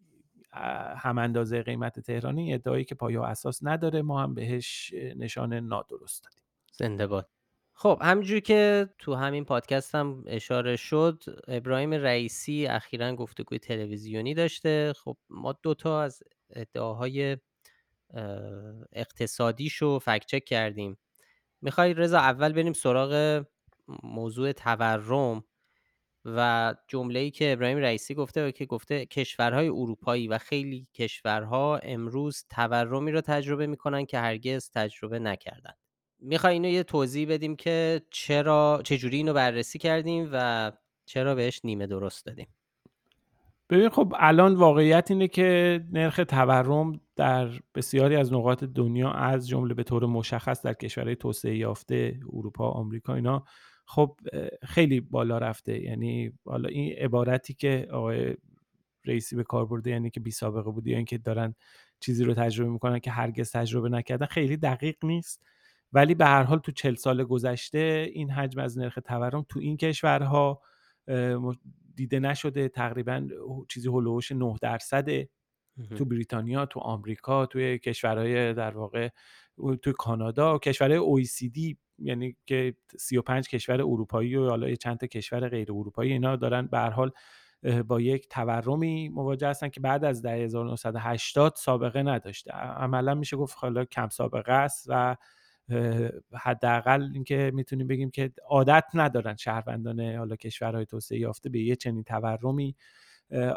[0.97, 6.45] هم اندازه قیمت تهرانی ادعایی که پایه اساس نداره ما هم بهش نشان نادرست دادیم.
[6.73, 7.31] زنده باد.
[7.75, 14.93] خب همجور که تو همین پادکست هم اشاره شد ابراهیم رئیسی اخیرا گفتگوی تلویزیونی داشته.
[15.05, 17.37] خب ما دوتا از ادعاهای
[18.93, 20.99] اقتصادیشو فکچک کردیم.
[21.63, 23.45] می‌خوای رضا اول بریم سراغ
[24.03, 25.45] موضوع تورم
[26.25, 33.13] و ای که ابراهیم رئیسی گفته که گفته کشورهای اروپایی و خیلی کشورها امروز تورمی
[33.13, 35.73] رو تجربه می‌کنن که هرگز تجربه نکردن.
[36.19, 40.73] می‌خوای اینو یه توضیح بدیم که چرا چجوری اینو بررسی کردیم و
[41.07, 42.58] چرا بهش نیمه درست دادیم.
[43.71, 49.75] ببین خب الان واقعیت اینه که نرخ تورم در بسیاری از نقاط دنیا از جمله
[49.75, 53.45] به طور مشخص در کشورهای توسعه یافته اروپا آمریکا اینا
[53.87, 54.17] خب
[54.63, 55.83] خیلی بالا رفته.
[55.83, 58.35] یعنی حالا این عبارتی که آقای
[59.05, 61.55] رئیسی به کار برده یعنی که بی سابقه بوده یا اینکه دارن
[62.01, 65.43] چیزی رو تجربه می‌کنن که هرگز تجربه نکردن خیلی دقیق نیست.
[65.93, 69.77] ولی به هر حال تو چل سال گذشته این حجم از نرخ تورم تو این
[69.77, 70.61] کشورها
[71.99, 73.29] دیده نشده تقریبا
[73.69, 75.29] چیزی هلوش 9 درصده
[75.97, 79.09] تو بریتانیا تو آمریکا توی کشورهای در واقع
[79.83, 85.73] تو کانادا کشورهای OECD یعنی که 35 کشور اروپایی و حالا چند تا کشور غیر
[85.73, 87.11] اروپایی اینا دارن به هر حال
[87.87, 92.53] با یک تورمی مواجه هستن که بعد از 1980 سابقه نداشته.
[92.53, 95.17] عملا میشه گفت حالا کم سابقه است و
[96.35, 102.05] حداقل اینکه می‌تونیم بگیم که عادت ندارن شهروندان حالا کشورهای توسعه یافته به یه چنین
[102.05, 102.77] تورمی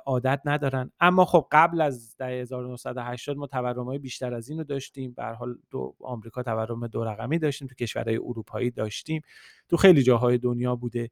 [0.06, 0.92] عادت ندارن.
[1.00, 3.48] اما خب قبل از 1980 ما
[3.84, 5.12] های بیشتر از اینو داشتیم.
[5.12, 9.22] به حال دو آمریکا تورم دو رقمی داشتیم تو کشورهای اروپایی داشتیم.
[9.70, 11.10] تو خیلی جاهای دنیا بوده.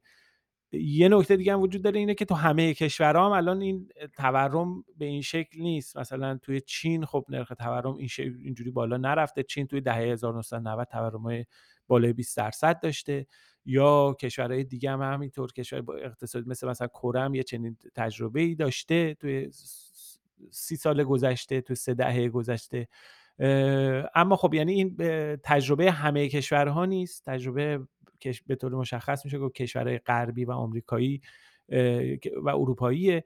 [0.72, 4.84] یه نکته دیگه هم وجود داره اینه که تو همه کشورها هم الان این تورم
[4.98, 5.96] به این شکل نیست.
[5.96, 9.42] مثلا توی چین خب نرخ تورم این اینجوری بالا نرفته.
[9.42, 11.44] چین توی دهه 1990 تورم
[11.86, 13.26] بالای 20 درصد داشته.
[13.64, 18.54] یا کشورهای دیگه هم همینطور کشور با اقتصادی مثل مثلا کره یه چنین تجربه ای
[18.54, 19.50] داشته توی
[20.50, 22.88] سی سال گذشته توی سه دهه گذشته.
[24.14, 24.96] اما خب یعنی این
[25.44, 27.24] تجربه همه کشورها نیست.
[27.24, 27.80] تجربه
[28.46, 31.20] به طور مشخص میشه گفت کشورهای غربی و آمریکایی
[32.42, 33.22] و اروپایی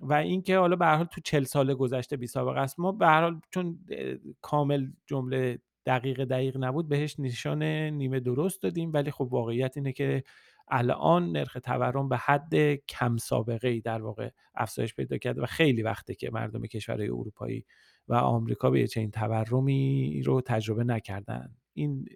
[0.00, 2.80] و اینکه حالا به حال تو چل سال گذشته بی سابقه است.
[2.80, 3.78] ما به حال چون
[4.40, 8.92] کامل جمله دقیق دقیق نبود بهش نشان نیمه درست دادیم.
[8.92, 10.24] ولی خب واقعیت اینه که
[10.68, 15.82] الان نرخ تورم به حد کم سابقه ای در واقع افزایش پیدا کرده و خیلی
[15.82, 17.64] وقته که مردم کشورهای اروپایی
[18.08, 21.54] و آمریکا به چنین تورمی رو تجربه نکردن.
[21.74, 22.06] این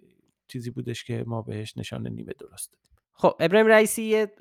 [0.47, 2.91] چیزی بودش که ما بهش نشان نیمه درست دادیم.
[3.13, 4.31] خب ابراهیم رئیسی یه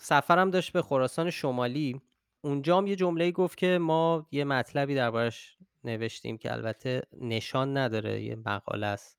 [0.00, 2.00] سفرم داشت به خراسان شمالی.
[2.40, 8.22] اونجا هم یه جمله گفت که ما یه مطلبی دربارش نوشتیم که البته نشان نداره
[8.22, 9.18] یه مقاله است.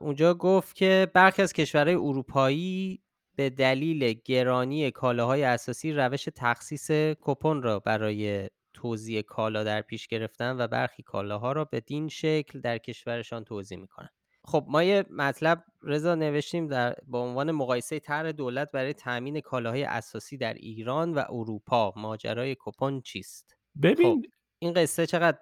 [0.00, 3.02] اونجا گفت که برخی از کشورهای اروپایی
[3.36, 10.60] به دلیل گرانی کالاهای اساسی روش تخصیص کپون را برای توزیع کالا در پیش گرفتن
[10.60, 14.10] و برخی کالاها را به دین شکل در کشورشان توزیع می‌کنند
[14.50, 19.84] خب ما یه مطلب رضا نوشتیم در با عنوان مقایسه طرح دولت برای تامین کالاهای
[19.84, 24.26] اساسی در ایران و اروپا ماجرای کوپن چیست؟ خب ببین
[24.58, 25.38] این قصه چقدر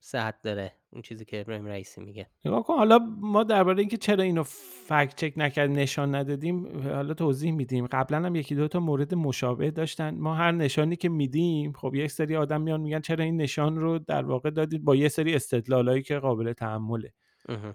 [0.00, 2.26] صحت داره؟ اون چیزی که ابراهیم رئیسی میگه.
[2.44, 4.42] نگاه کن حالا ما درباره اینکه چرا اینو
[4.88, 7.86] فکت چک نکرد نشان ندادیم حالا توضیح میدیم.
[7.86, 10.14] قبلا هم یکی دو تا مورد مشابه داشتن.
[10.14, 13.98] ما هر نشانی که میدیم خب یک سری آدم میان میگن چرا این نشان رو
[13.98, 17.12] در واقع دادید با یه سری استدلالایی که قابل تحمله.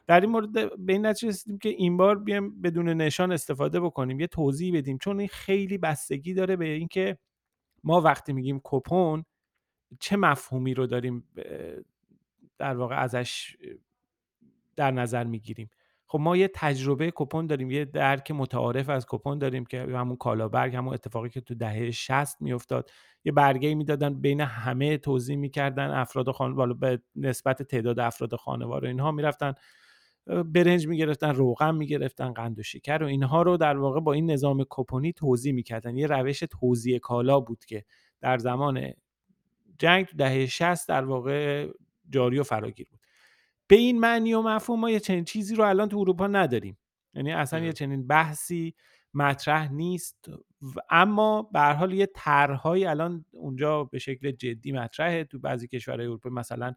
[0.07, 0.51] در این مورد
[0.85, 4.97] به این نتیجه رسیدیم که این بار بیایم بدون نشان استفاده بکنیم یه توضیح بدیم.
[4.97, 7.17] چون این خیلی بستگی داره به اینکه
[7.83, 9.25] ما وقتی میگیم کپون
[9.99, 11.23] چه مفهومی رو داریم
[12.57, 13.57] در واقع ازش
[14.75, 15.69] در نظر می‌گیریم.
[16.11, 20.75] خب ما یه تجربه کپون داریم یه درک متعارف از کپون داریم که همون کالابرگ
[20.75, 22.89] همون اتفاقی که تو دهه 60 میافتاد
[23.25, 29.11] یه برگه می‌دادن بین همه توضیح می‌کردن افراد خانواده به نسبت تعداد افراد خانواده اینها
[29.11, 29.53] می‌رفتن
[30.27, 34.65] برنج می‌گرفتن روغن می‌گرفتن قند و شکر و اینها رو در واقع با این نظام
[34.69, 35.97] کپونی توضیح می‌کردن.
[35.97, 37.85] یه روش توضیح کالا بود که
[38.21, 38.93] در زمان
[39.79, 41.67] جنگ دهه 60 در واقع
[42.09, 43.00] جاری و فراگیر بود.
[43.71, 46.77] به این معنی و مفهوم ما یه چنین چیزی رو الان تو اروپا نداریم.
[47.13, 48.75] یعنی اصلا یه چنین بحثی
[49.13, 50.29] مطرح نیست
[50.89, 55.23] اما به هر حال یه طرحهایی الان اونجا به شکل جدی مطرحه.
[55.23, 56.73] تو بعضی کشورهای اروپا مثلا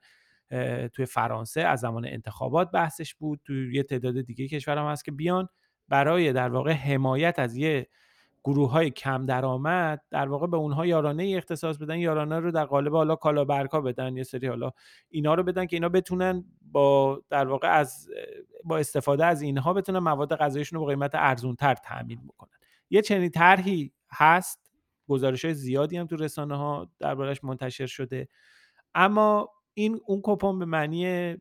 [0.93, 3.41] توی فرانسه از زمان انتخابات بحثش بود.
[3.45, 5.49] تو یه تعداد دیگه کشور هم هست که بیان
[5.89, 7.87] برای در واقع حمایت از یه
[8.45, 12.65] گروه های کم درآمد در واقع به اونها یارانه ای اختصاص بدن یارانه رو در
[12.65, 14.71] قالب حالا کالابرکا بدن یه سری حالا
[15.11, 16.45] اینا رو بدن که اینا بتونن
[16.75, 18.09] با در واقع از
[18.65, 22.59] با استفاده از اینها بتونن مواد غذاییشون رو با قیمت ارزون تر تامین بکنن.
[22.91, 24.73] یه چنین طرحی هست
[25.09, 28.29] گزارش های زیادی هم تو رسانه ها دربارش منتشر شده.
[28.95, 31.37] اما این اون کپون به معنی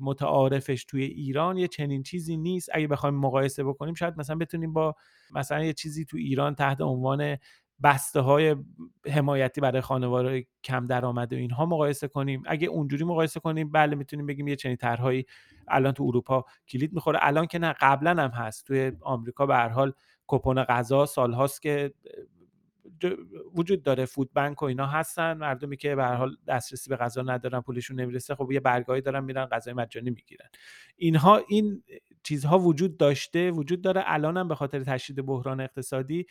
[0.00, 2.68] متعارفش توی ایران یه چنین چیزی نیست.
[2.72, 4.94] اگه بخوایم مقایسه بکنیم شاید مثلا بتونیم با
[5.30, 7.36] مثلا یه چیزی تو ایران تحت عنوان
[7.82, 8.56] بسته های
[9.10, 12.42] حمایتی برای خانواده کم درآمد و اینها مقایسه کنیم.
[12.46, 15.26] اگه اونجوری مقایسه کنیم بله می‌تونیم بگیم یه چنین طرحهایی
[15.68, 17.18] الان تو اروپا کلید می‌خوره.
[17.22, 18.66] الان که نه قبلا هم هست.
[18.66, 19.92] توی آمریکا به هر حال
[20.26, 21.94] کپون غذا سالهاست که
[23.54, 24.04] وجود داره.
[24.04, 25.36] فود بانک و اینا هستن.
[25.36, 29.24] مردمی که به هر حال دسترسی به غذا ندارن پولشون نمی‌رسه خب یه برگاهی دارن
[29.24, 30.48] میرن غذای مجانی می‌گیرن.
[30.96, 31.82] اینها این
[32.22, 34.02] چیزها وجود داشته وجود داره.
[34.06, 36.26] الان هم به خاطر تشدید بحران اقتصادی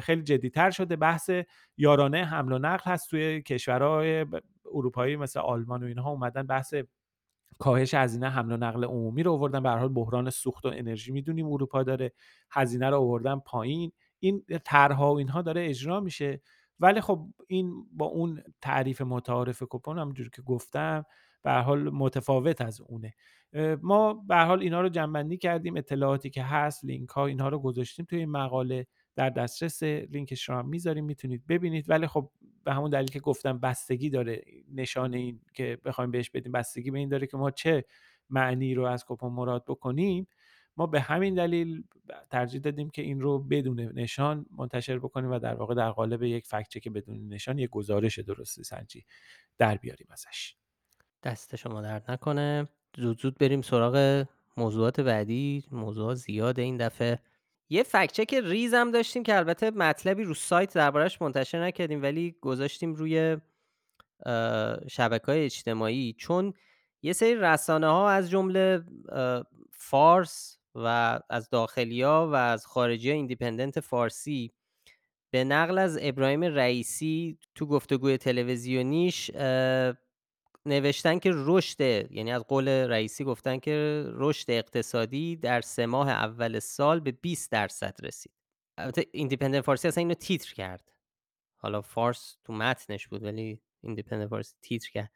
[0.00, 0.96] خیلی جدیتر شده.
[0.96, 1.30] بحث
[1.76, 4.26] یارانه حمل و نقل هست توی کشورهای
[4.74, 6.74] اروپایی مثل آلمان و اینها اومدن بحث
[7.58, 9.62] کاهش هزینه حمل و نقل عمومی رو آوردن.
[9.62, 12.12] به حال بحران سوخت و انرژی می‌دونیم اروپا داره
[12.50, 13.92] هزینه رو آوردن پایین.
[14.18, 16.40] این طرحها و اینها داره اجرا میشه.
[16.80, 21.04] ولی خب این با اون تعریف متعارف کپون همونجوری که گفتم
[21.42, 23.14] به حال متفاوت از اونه.
[23.82, 25.76] ما به حال اینا رو جنبندی کردیم.
[25.76, 28.86] اطلاعاتی که هست لینک ها اینها رو گذاشتیم توی این مقاله.
[29.16, 31.90] در دسترس لینکش رو هم می‌ذاریم می‌تونید ببینید.
[31.90, 32.30] ولی خب
[32.64, 34.42] به همون دلیل که گفتم بستگی داره
[34.74, 37.84] نشان این که بخوایم بهش بدیم بستگی به این داره که ما چه
[38.30, 40.26] معنی رو از کپون مراد بکنیم.
[40.76, 41.84] ما به همین دلیل
[42.30, 46.46] ترجیح دادیم که این رو بدون نشان منتشر بکنیم و در واقع در قالب یک
[46.46, 49.04] فکت که بدون نشان یک گزارش درست سنجی
[49.58, 50.54] در بیاریم ازش.
[51.22, 52.68] دست شما درد نکنه.
[52.96, 55.64] زود زود بریم سراغ موضوعات بعدی.
[55.72, 57.18] موضوع زیاد این دفعه.
[57.68, 62.94] یه فکچک ریز هم داشتیم که البته مطلبی رو سایت دربارش منتشر نکردیم ولی گذاشتیم
[62.94, 63.36] روی
[64.90, 66.14] شبکه های اجتماعی.
[66.18, 66.54] چون
[67.02, 68.84] یه سری رسانه ها از جمله
[69.70, 74.52] فارس و از داخلیا و از خارجی ایندیپندنت فارسی
[75.30, 79.30] به نقل از ابراهیم رئیسی تو گفتگوی تلویزیونیش
[80.66, 81.80] نوشتن که رشد
[82.12, 87.52] یعنی از قول رئیسی گفتن که رشد اقتصادی در سه ماه اول سال به 20
[87.52, 88.32] درصد رسید.
[88.78, 90.92] البته ایندیپندنت فارسی اصلا اینو تیتر کرد.
[91.56, 95.10] حالا فارس تو متنش بود ولی ایندیپندنت فارسی تیتر کرد.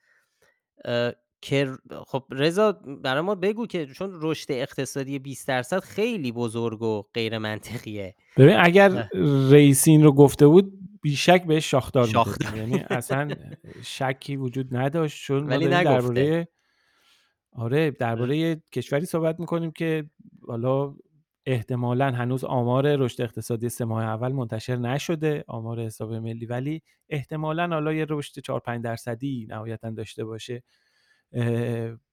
[1.42, 2.72] که خب رضا
[3.02, 8.56] برای ما بگو که چون رشد اقتصادی 20 درصد خیلی بزرگ و غیر منطقیه ببین
[8.56, 9.08] اگر
[9.50, 10.72] رئیسین رو گفته بود
[11.02, 13.28] بیشک بهش شاخدار شاخدار یعنی اصلا
[13.82, 16.48] شکی وجود نداشت چون ولی درباره
[17.52, 20.10] آره درباره کشوری صحبت می‌کنیم که
[20.48, 20.94] حالا
[21.46, 27.68] احتمالا هنوز آمار رشد اقتصادی سه ماه اول منتشر نشده آمار حساب ملی ولی احتمالا
[27.68, 30.62] حالا یه رشد 4 5 درصدی نهایتا داشته باشه.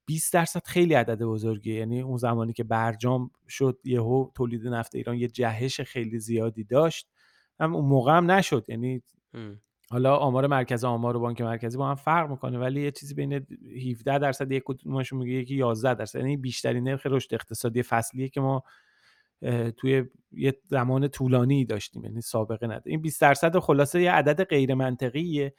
[0.06, 1.74] 20 درصد خیلی عدد بزرگیه.
[1.74, 7.08] یعنی اون زمانی که برجام شد یهو تولید نفت ایران یه جهش خیلی زیادی داشت.
[7.60, 8.64] هم اون موقع هم نشد.
[8.68, 9.02] یعنی
[9.90, 13.46] حالا آمار مرکز آمار و بانک مرکزی با هم فرق می‌کنه ولی یه چیزی بین
[13.90, 16.18] 17 درصد یک کدومشون میگه یکی 11 درصد.
[16.18, 18.62] یعنی بیشترین نرخ رشد اقتصادی فصلیه که ما
[19.76, 22.04] توی یه زمان طولانی داشتیم.
[22.04, 22.82] یعنی سابقه نداره.
[22.86, 25.54] این 20 درصد خلاصه یه عدد غیر منطقیه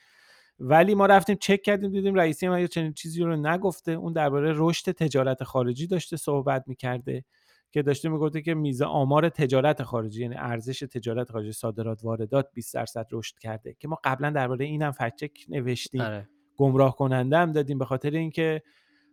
[0.60, 4.92] ولی ما رفتیم چک کردیم دیدیم رئیسی ما چنین چیزی رو نگفته اون درباره رشد
[4.92, 7.26] تجارت خارجی داشته صحبت می‌کرده.
[7.72, 12.74] که داشته می‌گفته که میزه آمار تجارت خارجی یعنی ارزش تجارت خارجی صادرات واردات 20
[12.74, 16.30] درصد رشد کرده که ما قبلا درباره اینم فکچک نوشتیم آره.
[16.58, 18.62] گمراه کننده هم دادیم به خاطر اینکه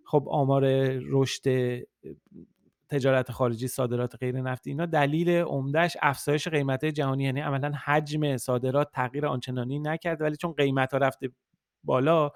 [0.05, 0.65] خب آمار
[1.11, 1.43] رشد
[2.89, 8.91] تجارت خارجی صادرات غیر نفتی اینا دلیل عمدهش افزایش قیمت جهانی یعنی عملا حجم صادرات
[8.93, 11.31] تغییر آنچنانی نکرد ولی چون قیمت ها رفته
[11.85, 12.31] بالا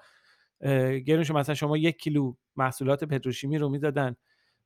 [1.05, 4.15] گرونش مثلا شما یک کیلو محصولات پتروشیمی رو می‌دادن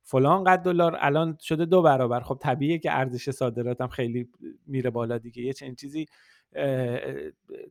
[0.08, 2.20] فلان قد دلار الان شده دو برابر.
[2.20, 4.28] خب طبیعیه که ارزش صادرات هم خیلی
[4.66, 5.42] میره بالا دیگه.
[5.42, 6.06] یه چنین چیزی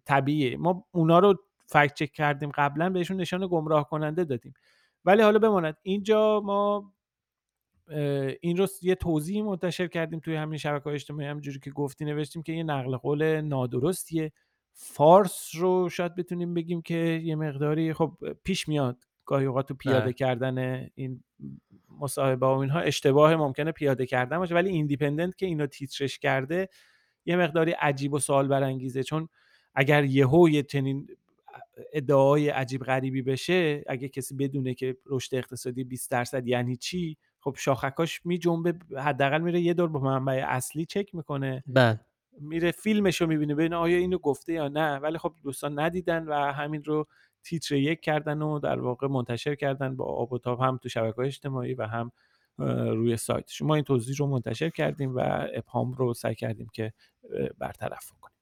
[0.06, 0.58] طبیعیه.
[0.58, 4.54] ما اونا رو فکت چک کردیم قبلا بهشون نشان گمراه کننده دادیم.
[5.06, 5.78] ولی حالا بماند.
[5.82, 6.94] اینجا ما
[8.42, 12.54] این رو یه توضیحی منتشر کردیم توی همین شبکه اجتماعی همجوری که گفتی نوشتیم که
[12.54, 14.32] یه نقل قول نادرستیه.
[14.74, 18.98] فارس رو شاید بتونیم بگیم که یه مقداری خب پیش میاد.
[19.26, 20.14] گاهی اوقات تو پیاده بله.
[20.14, 21.24] کردن این
[22.00, 26.70] مصاحبه و اینها اشتباه ممکنه پیاده کردن باشه ولی ایندیپندنت که اینو تیترش کرده
[27.26, 29.04] یه مقداری عجیب و سوال برانگیزه.
[29.04, 29.30] چون
[29.76, 31.08] اگر یهو یه چنین
[31.94, 37.56] ادعای عجیب غریبی بشه اگه کسی بدونه که رشد اقتصادی 20 درصد یعنی چی خب
[37.58, 41.64] شاخکاش می جنبه حداقل میره یه دور با منبع اصلی چک می‌کنه.
[41.68, 42.00] بله.
[42.40, 44.96] میره فیلمش رو می‌بینه ببینه آیا اینو گفته یا نه.
[44.98, 47.08] ولی خب دوستان ندیدن و همین رو
[47.46, 51.20] تیتر یک کردن و در واقع منتشر کردن با آب و تاب هم تو شبکه
[51.20, 52.12] اجتماعی و هم
[52.58, 53.50] روی سایت.
[53.52, 56.94] شما این توضیح رو منتشر کردیم و ابهام رو سعی کردیم که
[57.58, 58.36] برطرف کنیم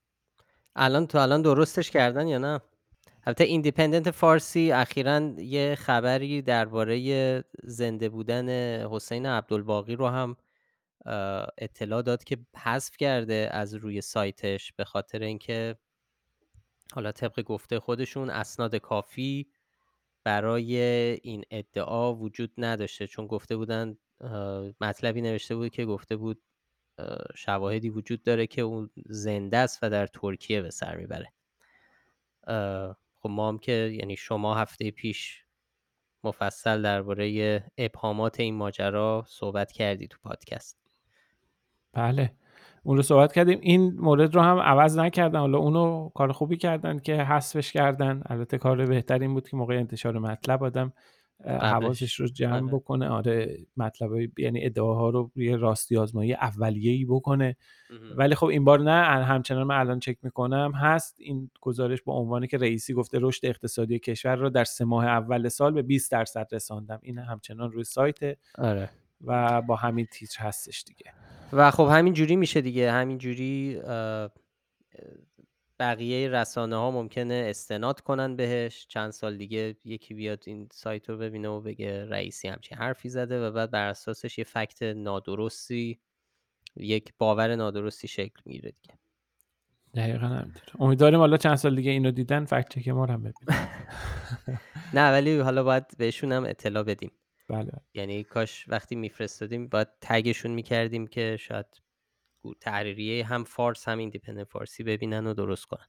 [0.75, 2.59] الان تو الان درستش کردن یا نه؟
[3.25, 8.49] البته ایندیپندنت فارسی اخیرا یه خبری درباره زنده بودن
[8.87, 10.35] حسین عبدالباقی رو هم
[11.57, 15.75] اطلاع داد که حذف کرده از روی سایتش به خاطر اینکه
[16.93, 19.47] حالا طبق گفته خودشون اسناد کافی
[20.23, 20.77] برای
[21.23, 23.07] این ادعا وجود نداشته.
[23.07, 23.97] چون گفته بودن
[24.81, 26.41] مطلبی نوشته بود که گفته بود
[27.35, 31.33] شواهدی وجود داره که اون زنده است و در ترکیه به سر می‌بره.
[33.15, 35.43] خب ما هم که یعنی شما هفته پیش
[36.23, 40.77] مفصل درباره ابهامات این ماجرا صحبت کردی تو پادکست.
[41.93, 42.33] بله.
[42.83, 43.59] اون رو صحبت کردیم.
[43.61, 45.39] این مورد رو هم عوض نکردن.
[45.39, 48.21] حالا اونو کار خوبی کردن که حذفش کردن.
[48.25, 50.93] البته کار بهترین بود که موقع انتشار مطلب آدم
[51.45, 52.65] حواسش رو جمع آره.
[52.65, 53.09] بکنه.
[53.09, 57.55] آره مطلب یعنی ادعاها رو روی راستی آزمایی اولیه‌ای بکنه.
[58.17, 59.23] ولی خب این بار نه.
[59.23, 60.71] همچنان من الان چک می‌کنم.
[60.75, 65.05] هست این گزارش با عنوانی که رئیسی گفته رشد اقتصادی کشور رو در سه ماه
[65.05, 66.99] اول سال به 20 درصد رساندم.
[67.01, 68.89] این همچنان روی سایت آره.
[69.25, 71.11] و با همین تیتر هستش دیگه.
[71.53, 72.91] و خب همین جوری میشه دیگه.
[72.91, 73.81] همین جوری
[75.79, 78.87] بقیه رسانه ها ممکنه استناد کنن بهش.
[78.87, 83.47] چند سال دیگه یکی بیاد این سایت رو ببینه و بگه رئیسی همچین حرفی زده
[83.47, 85.99] و بعد بر اساسش یه فکت نادرستی
[86.75, 88.99] یک باور نادرستی شکل می‌گیره دیگه.
[89.95, 90.63] دقیقا همینطور.
[90.79, 93.67] امیدواریم حالا چند سال دیگه اینو دیدن فکت چک ما هم ببینن.
[94.93, 97.11] نه ولی حالا باید بهشون هم اطلاع بدیم.
[97.49, 97.71] بله.
[97.93, 101.65] یعنی کاش وقتی میفرستادیم باید تگشون می‌کردیم که شاید
[102.61, 105.87] تحریریه هم فارس هم ایندیپندنت فارسی ببینن و درست کنن.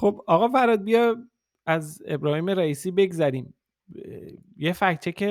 [0.00, 1.16] خب آقا فراد بیا
[1.66, 3.54] از ابراهیم رئیسی بگذریم.
[4.56, 5.24] یه فکچک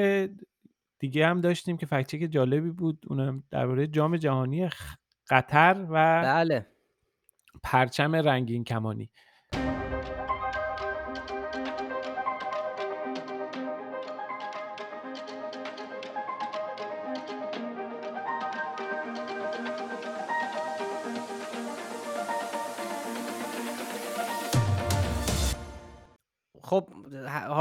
[0.99, 3.05] دیگه هم داشتیم که فکچک جالبی بود.
[3.07, 4.69] اونم درباره جام جهانی
[5.29, 6.65] قطر و بله.
[7.63, 9.09] پرچم رنگین کمانی.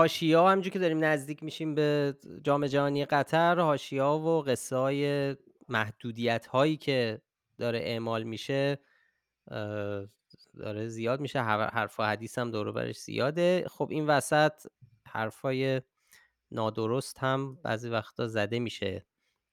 [0.08, 5.36] حاشیه‌ها همونجوری که داریم نزدیک میشیم به جام جهانی قطر حاشیه‌ها و قصه های
[5.68, 7.20] محدودیت هایی که
[7.58, 8.78] داره اعمال میشه
[10.58, 11.42] داره زیاد میشه.
[11.42, 13.64] حرف و حدیث هم دور برش زیاده.
[13.70, 14.52] خب این وسط
[15.06, 15.82] حرفای
[16.50, 19.06] نادرست هم بعضی وقتا زده میشه.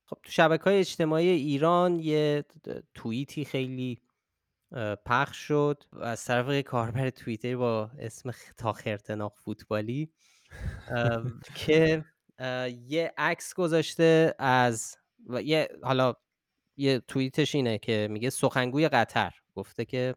[0.05, 2.45] خب تو شبکه های اجتماعی ایران یه
[2.93, 4.01] توییتی خیلی
[5.05, 10.11] پخش شد از طرف کاربر توییتر با اسم تا خرتناق فوتبالی
[11.55, 12.05] که
[12.87, 14.95] یه عکس گذاشته از
[15.27, 16.13] و یه حالا
[16.77, 19.31] یه توییتش اینه که میگه سخنگوی قطر.
[19.55, 20.15] گفته که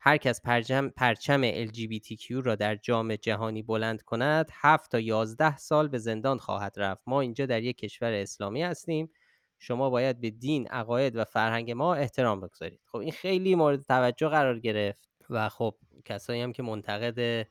[0.00, 5.88] هر کس پرچم پرچم LGBTQ را در جام جهانی بلند کند 7 تا 11 سال
[5.88, 7.02] به زندان خواهد رفت.
[7.06, 9.10] ما اینجا در یک کشور اسلامی هستیم.
[9.58, 12.80] شما باید به دین عقاید و فرهنگ ما احترام بگذارید.
[12.86, 17.46] خب این خیلی مورد توجه قرار گرفت و خب کسایی هم که منتقد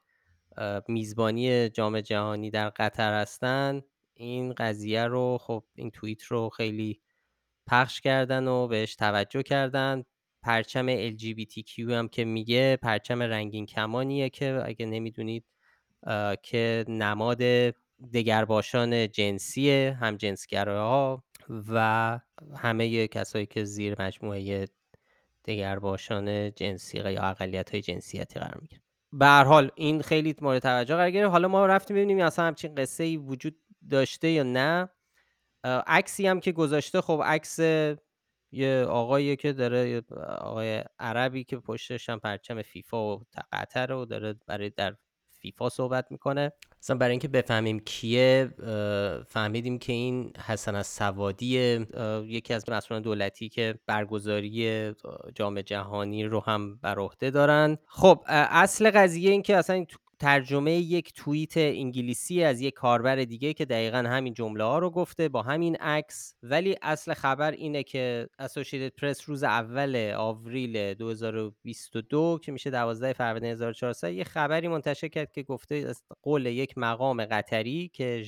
[0.88, 3.82] میزبانی جام جهانی در قطر هستن.
[4.14, 7.02] این قضیه رو خب این توییت رو خیلی
[7.68, 10.04] پخش کردن و بهش توجه کردن.
[10.44, 15.46] پرچم LGBTQ هم که میگه پرچم رنگین کمانیه که اگه نمی‌دونید
[16.44, 17.38] که نماد
[18.14, 20.18] دگرباشان جنسی هم
[20.68, 22.20] ها و
[22.56, 24.68] همه کسایی که زیر مجموعه
[25.46, 31.12] دگرباشان جنسی یا اقلیت های جنسیتی قرار می‌گیره به حال این خیلی مورد توجه قرار
[31.12, 31.32] گرفت.
[31.32, 33.56] حالا ما رفتیم ببینیم اصلا همچین قصه ای وجود
[33.90, 34.90] داشته یا نه.
[35.88, 37.60] عکسی هم که گذاشته خب عکس
[38.52, 40.02] یه آقایی که داره
[40.40, 44.96] آقای عربی که پشتش هم پرچم فیفا و قطر رو داره برای در
[45.52, 46.52] فیفا صحبت می‌کنه.
[46.84, 48.50] اصلا برای اینکه بفهمیم کیه
[49.28, 51.86] فهمیدیم که این حسن از سوادی
[52.26, 54.92] یکی از مسئولان دولتی که برگزاری
[55.36, 57.78] جام جهانی رو هم بر عهده دارن.
[57.88, 59.86] خب اصل قضیه این که اصلا
[60.20, 65.30] ترجمه یک توییت انگلیسی از یک کاربر دیگه که دقیقا همین جمله ها رو گفته
[65.30, 66.34] با همین عکس.
[66.44, 73.52] ولی اصل خبر اینه که اسوسییتد پرس روز اول آوریل 2022 که میشه 12 فروردین
[73.52, 78.24] 1400 یه خبری منتشر کرد که گفته از قول یک مقام قطری که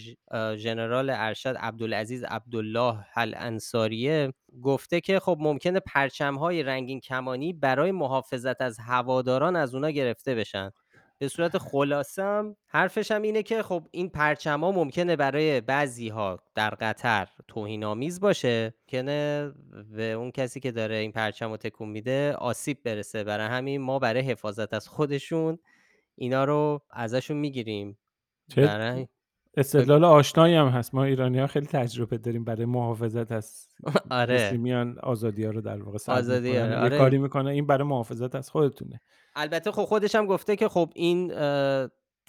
[0.57, 4.33] ژنرال ارشد عبدالعزیز عبدالله الانصاریه
[4.63, 10.35] گفته که خب ممکنه پرچم های رنگین کمانی برای محافظت از هواداران از اونا گرفته
[10.35, 10.71] بشن.
[11.19, 16.69] به صورت خلاصم حرفش هم اینه که خب این پرچما ممکنه برای بعضی ها در
[16.69, 18.73] قطر توهین آمیز باشه.
[18.81, 19.51] ممکنه
[19.95, 23.23] به اون کسی که داره این پرچم رو تکون میده آسیب برسه.
[23.23, 25.59] برای همین ما برای حفاظت از خودشون
[26.15, 27.97] اینا رو ازشون می‌گیریم.
[28.55, 29.07] برای
[29.57, 30.95] استدلال آشنایی هم هست.
[30.95, 33.67] ما ایرانی ها خیلی تجربه داریم برای محافظت از
[34.11, 34.57] آره.
[34.57, 36.93] میان آزادی ها رو در واقع آزادی آره.
[36.93, 39.01] یه کاری می‌کنه این برای محافظت از خودتونه.
[39.35, 41.33] البته خب خودش هم گفته که خب این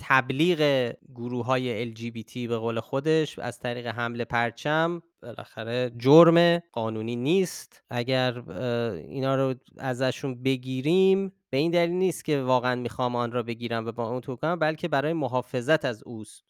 [0.03, 7.83] تبلیغ گروه های LGBT به قول خودش از طریق حمل پرچم بالاخره جرم قانونی نیست.
[7.91, 13.87] اگر اینا رو ازشون بگیریم به این دلیل نیست که واقعا می‌خوام آن را بگیرم
[13.87, 16.45] و با اون تو کنم بلکه برای محافظت از اوست.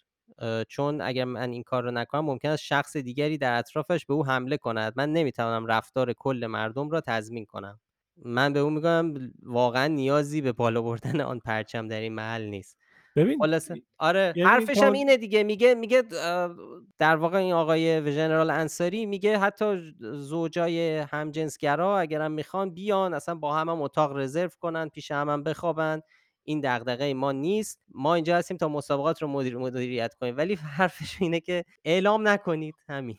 [0.68, 4.26] چون اگر من این کار رو نکنم ممکن است شخص دیگری در اطرافش به او
[4.26, 4.92] حمله کند.
[4.96, 7.80] من نمی‌توانم رفتار کل مردم را تضمین کنم.
[8.24, 12.76] من به اون میگم واقعا نیازی به بالا بردن آن پرچم در این محل نیست.
[13.16, 16.02] ببین خلاصه آره یعنی حرفش هم اینه دیگه میگه میگه
[16.98, 23.54] در واقع این آقای ژنرال انصاری میگه حتی زوجای همجنسگرا اگرم می‌خوان بیان اصلا با
[23.56, 26.00] هم, هم اتاق رزرو کنن پیش هم, هم بخوابن.
[26.44, 27.80] این دغدغه ما نیست.
[27.94, 30.36] ما اینجا هستیم تا مسابقات رو مدیر مدیریت کنیم.
[30.36, 33.16] ولی حرفش اینه که اعلام نکنید همین.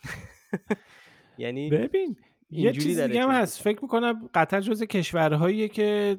[1.37, 2.15] یعنی ببین
[2.51, 3.61] یه چیز دیگه هم هست.
[3.61, 6.17] فکر می‌کنم قطر جز کشورهاییه که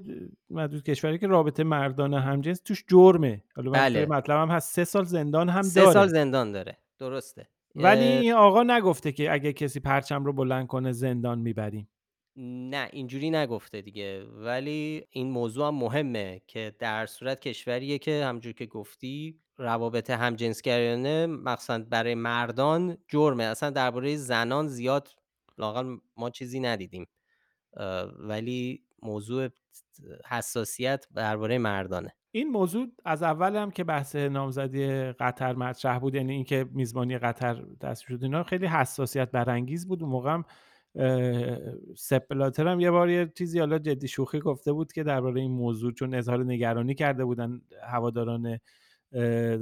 [0.50, 3.42] محدود کشوری که رابطه مردان همجنس توش جرمه.
[3.56, 4.06] حالا بله.
[4.06, 4.74] مطلب هم هست.
[4.74, 5.92] سه سال زندان هم سه داره.
[5.92, 6.78] سال زندان داره.
[6.98, 7.48] درسته.
[7.74, 11.88] ولی اه، این آقا نگفته که اگه کسی پرچم رو بلند کنه زندان می‌بریم.
[12.36, 14.24] نه اینجوری نگفته دیگه.
[14.24, 21.26] ولی این موضوع هم مهمه که در صورت کشوریه که همجور که گفتی روابط همجنسگرایانه
[21.26, 23.44] مخصوصا برای مردان جرمه.
[23.44, 25.08] اصلا درباره زنان زیاد
[25.58, 27.06] لاقل ما چیزی ندیدیم.
[28.18, 29.48] ولی موضوع
[30.28, 32.14] حساسیت درباره مردانه.
[32.30, 37.64] این موضوع از اول هم که بحث نامزدی قطر مطرح بود یعنی اینکه میزبانی قطر
[37.80, 40.02] تصویب شد اینا خیلی حساسیت برانگیز بود.
[40.02, 40.44] اون موقع هم
[40.94, 41.58] اه،
[41.96, 45.52] سپ بلاتر هم یه بار یه چیزی حالا جدی شوخی گفته بود که درباره این
[45.52, 48.58] موضوع چون اظهار نگرانی کرده بودن هواداران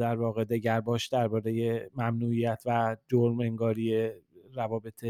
[0.00, 4.10] در واقع دگرباش درباره ممنوعیت و جرم انگاری
[4.54, 5.04] روابط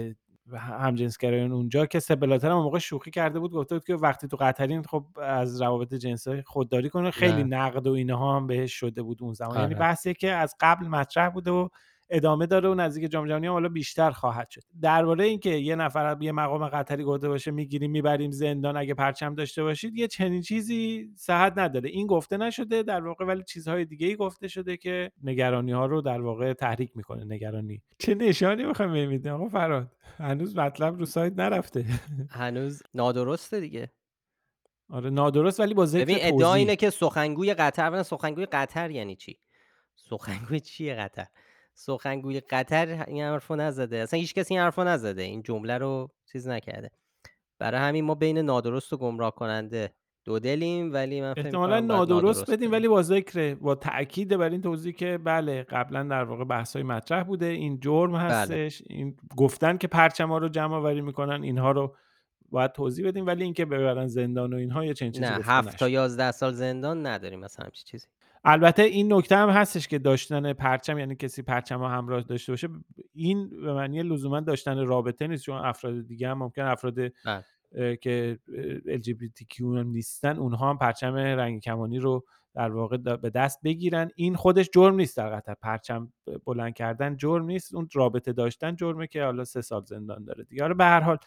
[0.58, 4.82] همجنسگرایان اونجا که سبلاتر هم موقع شوخی کرده بود گفته بود که وقتی تو قطرین
[4.82, 7.56] خب از روابط جنسی خودداری کنه خیلی نه.
[7.56, 9.74] نقد و اینها هم بهش شده بود اون زمان یعنی آره.
[9.74, 11.68] بحثی که از قبل مطرح بوده و
[12.10, 14.62] ادامه داره و نزدیک جام جهانی هم حالا بیشتر خواهد شد.
[14.82, 19.62] درباره اینکه یه نفر یه مقام قطری گفته باشه می‌گیریم می‌بریم زندان اگه پرچم داشته
[19.62, 21.90] باشید یه چنین چیزی صحت نداره.
[21.90, 26.00] این گفته نشده در واقع ولی چیزهای دیگه ای گفته شده که نگرانی ها رو
[26.02, 27.82] در واقع تحریک می‌کنه نگرانی.
[27.98, 31.84] چه نشانی می‌خوایم ببینید آقا فراد هنوز مطلب رو سایت نرفته.
[32.30, 33.90] هنوز نادرسته دیگه.
[34.90, 39.38] آره نادرست ولی با ذکر ببین ادعا اینه که سخنگوی قطر سخنگوی قطر یعنی چی؟
[39.94, 41.26] سخنگوی چیه قطر؟
[41.74, 43.96] سخنگوی قطر این حرفو نزده.
[43.96, 45.22] اصلا هیچ کسی این حرفو نزده.
[45.22, 46.90] این جمله رو چیز نکرده.
[47.58, 49.92] برای همین ما بین نادرست و گمراه کننده
[50.24, 52.72] دودلیم ولی من احتمالا نادرست نادرست بدیم.
[52.72, 57.22] ولی با ذکر با تأکید بر این توضیح که بله قبلا در واقع بحث‌های مطرح
[57.22, 57.46] بوده.
[57.46, 58.20] این جرم بله.
[58.22, 58.82] هستش.
[58.86, 61.96] این گفتن که پرچم‌ها رو جمع آوری می‌کنن اینها رو
[62.50, 63.26] باید توضیح بدیم.
[63.26, 67.06] ولی اینکه ببرن زندان و اینها یه چنین چیزی نه 7 تا 11 سال زندان
[67.06, 67.40] نداریم.
[67.40, 68.06] مثلا همچین چیزی.
[68.44, 72.68] البته این نکته هم هستش که داشتن پرچم یعنی کسی پرچم رو همراه داشته باشه
[73.14, 77.96] این به معنی لزوما داشتن رابطه نیست چون افراد دیگه هم ممکن افراد بله.
[77.96, 78.38] که
[78.86, 82.24] LGBTQ هم نیستن اونها هم پرچم رنگ کمانی رو
[82.54, 84.10] در واقع به دست بگیرن.
[84.16, 86.12] این خودش جرم نیست در قطر پرچم
[86.46, 90.68] بلند کردن جرم نیست اون رابطه داشتن جرمه که حالا سه سال زندان داره دیگه.
[90.68, 91.18] به هر حال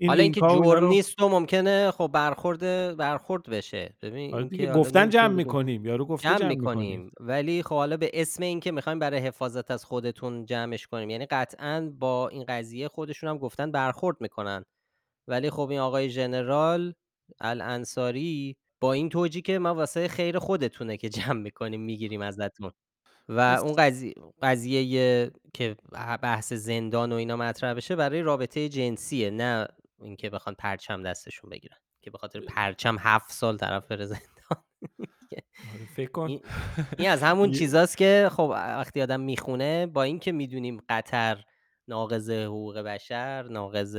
[0.00, 2.60] این حالا اینکه جرم رو نیست و ممکنه خب برخورد
[2.96, 3.94] برخورد بشه.
[4.02, 7.00] ببین آره دیگه گفتن جمع می‌کنیم یارو گفته جمع جمع می‌کنیم.
[7.00, 7.12] می‌کنیم.
[7.20, 11.92] ولی خب حالا به اسم اینکه می‌خوایم برای حفاظت از خودتون جمعش کنیم یعنی قطعا
[11.98, 14.64] با این قضیه خودشون هم گفتن برخورد می‌کنن.
[15.28, 16.94] ولی خب این آقای ژنرال
[17.40, 22.72] الانصاری با این توجیه که ما واسه خیر خودتونه که جمع می‌کنیم می‌گیریم ازتون.
[23.28, 25.76] و اون قضیه قضیه که
[26.22, 29.68] بحث زندان و اینا مطرح بشه برای رابطه جنسیه نه
[30.02, 34.64] اینکه بخوان پرچم دستشون بگیرن که به خاطر پرچم هفت سال طرف بره زندان.
[35.74, 36.28] آره، فکر کن.
[36.98, 41.44] این از همون یه- چیزاست که خب وقتی آدم می‌خونه با اینکه می‌دونیم قطر
[41.88, 43.96] ناقض حقوق بشر ناقض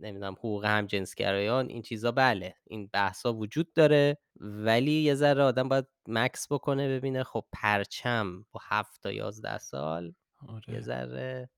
[0.00, 5.86] نمی‌دونم حقوق همجنسگرایان این چیزا بله این بحثا وجود داره ولی یه ذره آدم باید
[6.08, 10.04] مکس بکنه ببینه خب پرچم با هفت تا یازده سال
[10.42, 10.80] یه آره.
[10.80, 11.50] ذره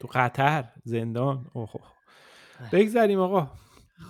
[0.00, 1.70] تو قطر زندان اوه.
[2.72, 3.50] بگذریم آقا.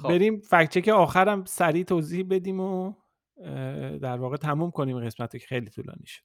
[0.02, 0.08] خب.
[0.08, 2.92] بریم فکچک آخرم سریع توضیح بدیم و
[4.02, 6.22] در واقع تموم کنیم قسمت که خیلی طولانی شد.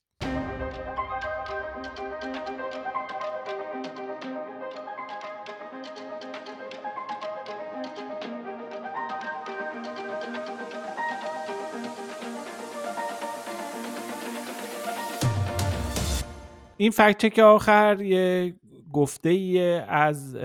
[16.77, 18.55] این فکت چک آخر یه
[18.95, 20.35] گفته ای از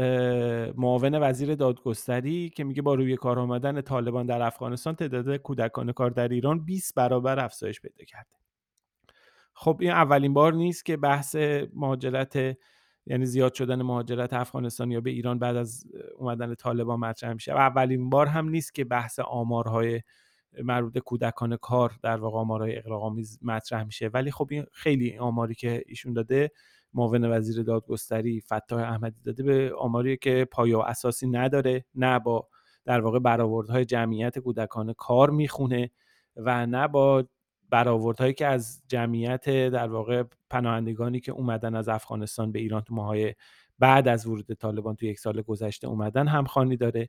[0.77, 6.11] معاون وزیر دادگستری که میگه با روی کار آمدن طالبان در افغانستان تعداد کودکان کار
[6.11, 8.37] در ایران 20 برابر افزایش پیدا کرده.
[9.55, 11.37] خب این اولین بار نیست که بحث
[11.75, 12.57] مهاجرت
[13.07, 15.85] یعنی زیاد شدن مهاجرت افغانستان یا به ایران بعد از
[16.17, 17.55] اومدن طالبان مطرح میشه.
[17.55, 20.01] و اولین بار هم نیست که بحث آمارهای
[20.65, 24.09] مربوط به کودکان کار در واقع آمارهای اقراق‌آمیز مطرح میشه.
[24.09, 26.51] ولی خب این خیلی آماری که ایشون داده
[26.95, 32.49] معاون وزیر دادگستری فتاح احمدی داده به آماری که پایه و اساسی نداره نه با
[32.85, 35.91] در واقع برآوردهای جمعیت کودکان کار می‌خونه
[36.37, 37.25] و نه با
[37.71, 43.35] برآوردهایی که از جمعیت در واقع پناهندگانی که اومدن از افغانستان به ایران تو ماهای
[43.79, 47.09] بعد از ورود طالبان تو یک سال گذشته اومدن همخوانی داره.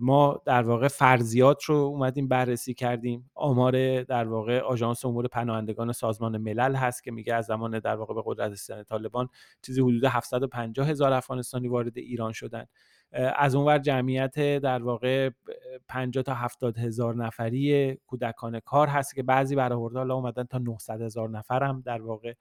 [0.00, 3.30] ما در واقع فرضیات رو اومدیم بررسی کردیم.
[3.34, 8.14] آمار در واقع آژانس امور پناهندگان سازمان ملل هست که میگه از زمان در واقع
[8.14, 9.28] به قدرت رسیدن طالبان
[9.62, 12.66] چیزی حدود 750 هزار افغانستانی وارد ایران شدن.
[13.12, 15.30] از اونور جمعیت در واقع
[15.88, 21.02] 50 تا 70 هزار نفری کودکان کار هست که بعضی برآورده حالا اومدن تا 900
[21.02, 22.34] هزار نفر هم در واقع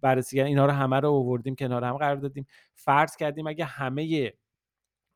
[0.00, 0.48] بررسی کردن.
[0.48, 2.46] اینا رو همه رو آوردیم کنار هم قرار دادیم.
[2.74, 4.32] فرض کردیم اگه همه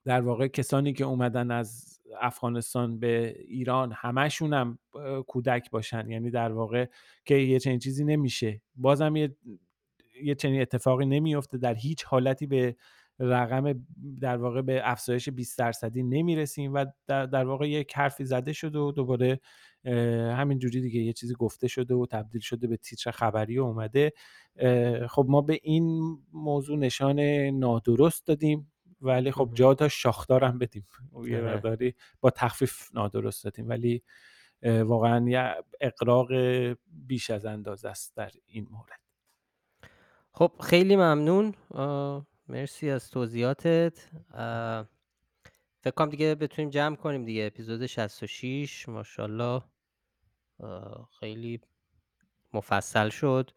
[0.04, 4.78] در واقع کسانی که اومدن از افغانستان به ایران همشون هم
[5.26, 6.10] کودک باشن.
[6.10, 6.86] یعنی در واقع
[7.24, 8.60] که یه چنین چیزی نمیشه.
[8.76, 9.36] بازم یه
[10.22, 12.76] یه چنین اتفاقی نمیفته در هیچ حالتی به
[13.18, 13.86] رقم
[14.20, 18.78] در واقع به افزایش 20 درصدی نمی‌رسیم و در, در واقع یک حرفی زده شده
[18.78, 19.40] و دوباره
[19.84, 19.94] اه،
[20.34, 24.12] همینجوری دیگه یه چیزی گفته شده و تبدیل شده به تیتر خبری و اومده.
[25.08, 27.20] خب ما به این موضوع نشان
[27.50, 28.69] نادرست دادیم.
[29.00, 29.50] ولی خب.
[29.54, 30.86] جا تا شاخدار هم بدیم.
[31.12, 31.54] یه آره.
[31.54, 33.68] مقداری با تخفیف نادرست دادیم.
[33.68, 34.02] ولی
[34.62, 36.32] واقعا یه اقراق
[36.86, 39.00] بیش از اندازه است در این مورد.
[40.32, 41.54] خب خیلی ممنون.
[42.48, 44.08] مرسی از توضیحاتت.
[45.82, 47.46] فکر کنم دیگه بتونیم جمع کنیم دیگه.
[47.46, 49.62] اپیزود 66 ماشاءالله
[51.20, 51.60] خیلی
[52.52, 53.50] مفصل شد.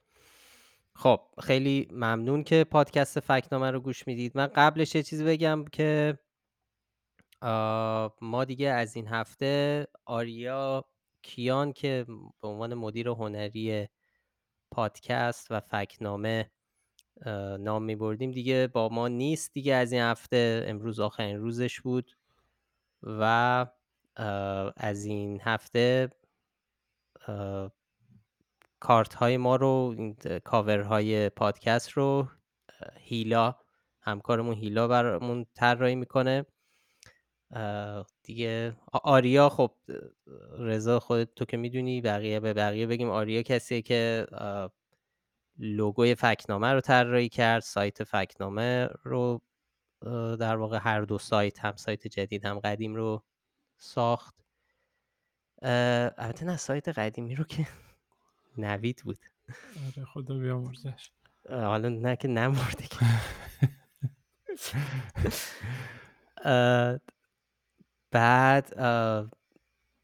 [0.95, 4.31] خب خیلی ممنون که پادکست فکنامه رو گوش می‌دید.
[4.37, 6.19] من قبلش یه چیزی بگم که
[8.21, 10.85] ما دیگه از این هفته آریا
[11.21, 12.05] کیان که
[12.41, 13.87] به عنوان مدیر هنری
[14.71, 16.51] پادکست و فکنامه
[17.59, 20.65] نام می بردیم دیگه با ما نیست دیگه از این هفته.
[20.67, 22.17] امروز آخرین روزش بود
[23.03, 23.65] و
[24.77, 26.11] از این هفته
[28.83, 29.95] کارت های ما رو
[30.43, 32.27] کاور های پادکست رو
[32.99, 33.55] هیلا
[34.01, 36.45] همکارمون هیلا برامون طراحی می‌کنه.
[38.23, 39.75] دیگه آریا خب
[40.57, 44.27] رضا خودت تو که می‌دونی بقیه به بقیه بگیم آریا کسیه که
[45.57, 49.41] لوگوی فکنامه رو طراحی کرد سایت فکنامه رو
[50.39, 53.23] در واقع هر دو سایت هم سایت جدید هم قدیم رو
[53.77, 54.35] ساخت.
[55.61, 57.67] البته نه سایت قدیمی رو که
[58.57, 59.19] نوید بود.
[59.85, 61.11] آره خدا بیامرزش.
[61.49, 63.05] حالا نه که نمورده که.
[68.11, 68.79] بعد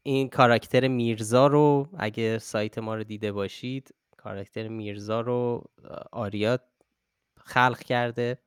[0.02, 5.64] این کاراکتر میرزا رو اگه سایت ما رو دیده باشید کاراکتر میرزا رو
[6.12, 6.58] آریا
[7.36, 8.38] خلق کرده.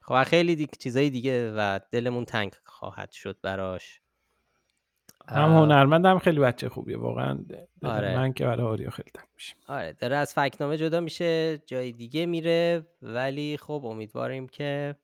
[0.00, 3.99] خب خیلی دیگه چیزای دیگه و دلمون تنگ خواهد شد براش.
[5.30, 7.38] هم هنرمند هم خیلی بچه خوبیه واقعا
[7.82, 8.16] آره.
[8.16, 9.56] من که برای آریا خیلی تنگ میشیم.
[9.66, 14.96] آره داره از فکنامه جدا میشه جای دیگه میره ولی خب امیدواریم که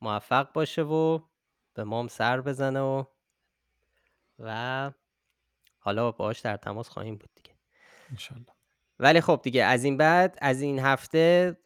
[0.00, 1.20] موفق باشه و
[1.74, 3.04] به مام سر بزنه و
[4.38, 4.90] و
[5.78, 7.54] حالا باهاش در تماس خواهیم بود دیگه.
[8.10, 8.46] انشالله.
[8.98, 11.56] ولی خب دیگه از این بعد از این هفته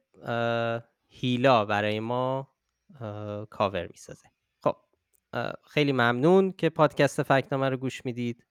[1.08, 2.48] هیلا برای ما
[3.50, 4.31] کاور می‌سازه.
[5.64, 8.46] خیلی ممنون که پادکست فکنامه رو گوش می‌دید.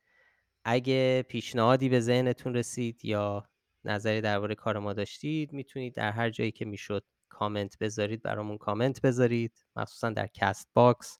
[0.63, 3.43] اگه پیشنهادی به ذهنتون رسید یا
[3.83, 9.01] نظری درباره کار ما داشتید می‌تونید در هر جایی که می‌شد کامنت بذارید برامون کامنت
[9.01, 11.19] بذارید مخصوصا در Castbox.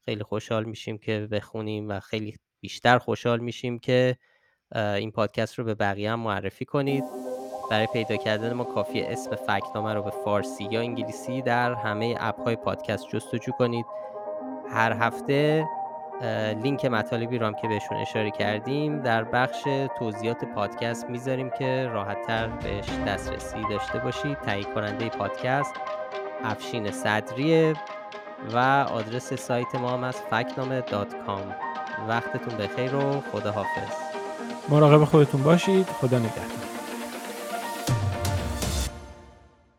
[0.00, 4.16] خیلی خوشحال میشیم که بخونیم و خیلی بیشتر خوشحال میشیم که
[4.74, 7.04] این پادکست رو به بقیه هم معرفی کنید.
[7.70, 12.40] برای پیدا کردن ما کافیه اسم فکت‌نامه رو به فارسی یا انگلیسی در همه اپ
[12.40, 13.86] های پادکست جستجو کنید.
[14.72, 15.68] هر هفته
[16.62, 19.62] لینک مطالبی رو هم که بهشون اشاره کردیم در بخش
[19.98, 24.40] توضیحات پادکست می‌ذاریم که راحتتر بهش دسترسی داشته باشید.
[24.40, 25.74] تهیه کننده پادکست
[26.44, 27.74] افشین صدریه
[28.52, 28.58] و
[28.90, 30.82] آدرس سایت ما هم از فکنامه
[32.08, 33.92] وقتتون بخیر و خدا حافظ
[34.68, 35.86] مراقب خودتون باشید.
[35.86, 36.71] خدا نگهدار.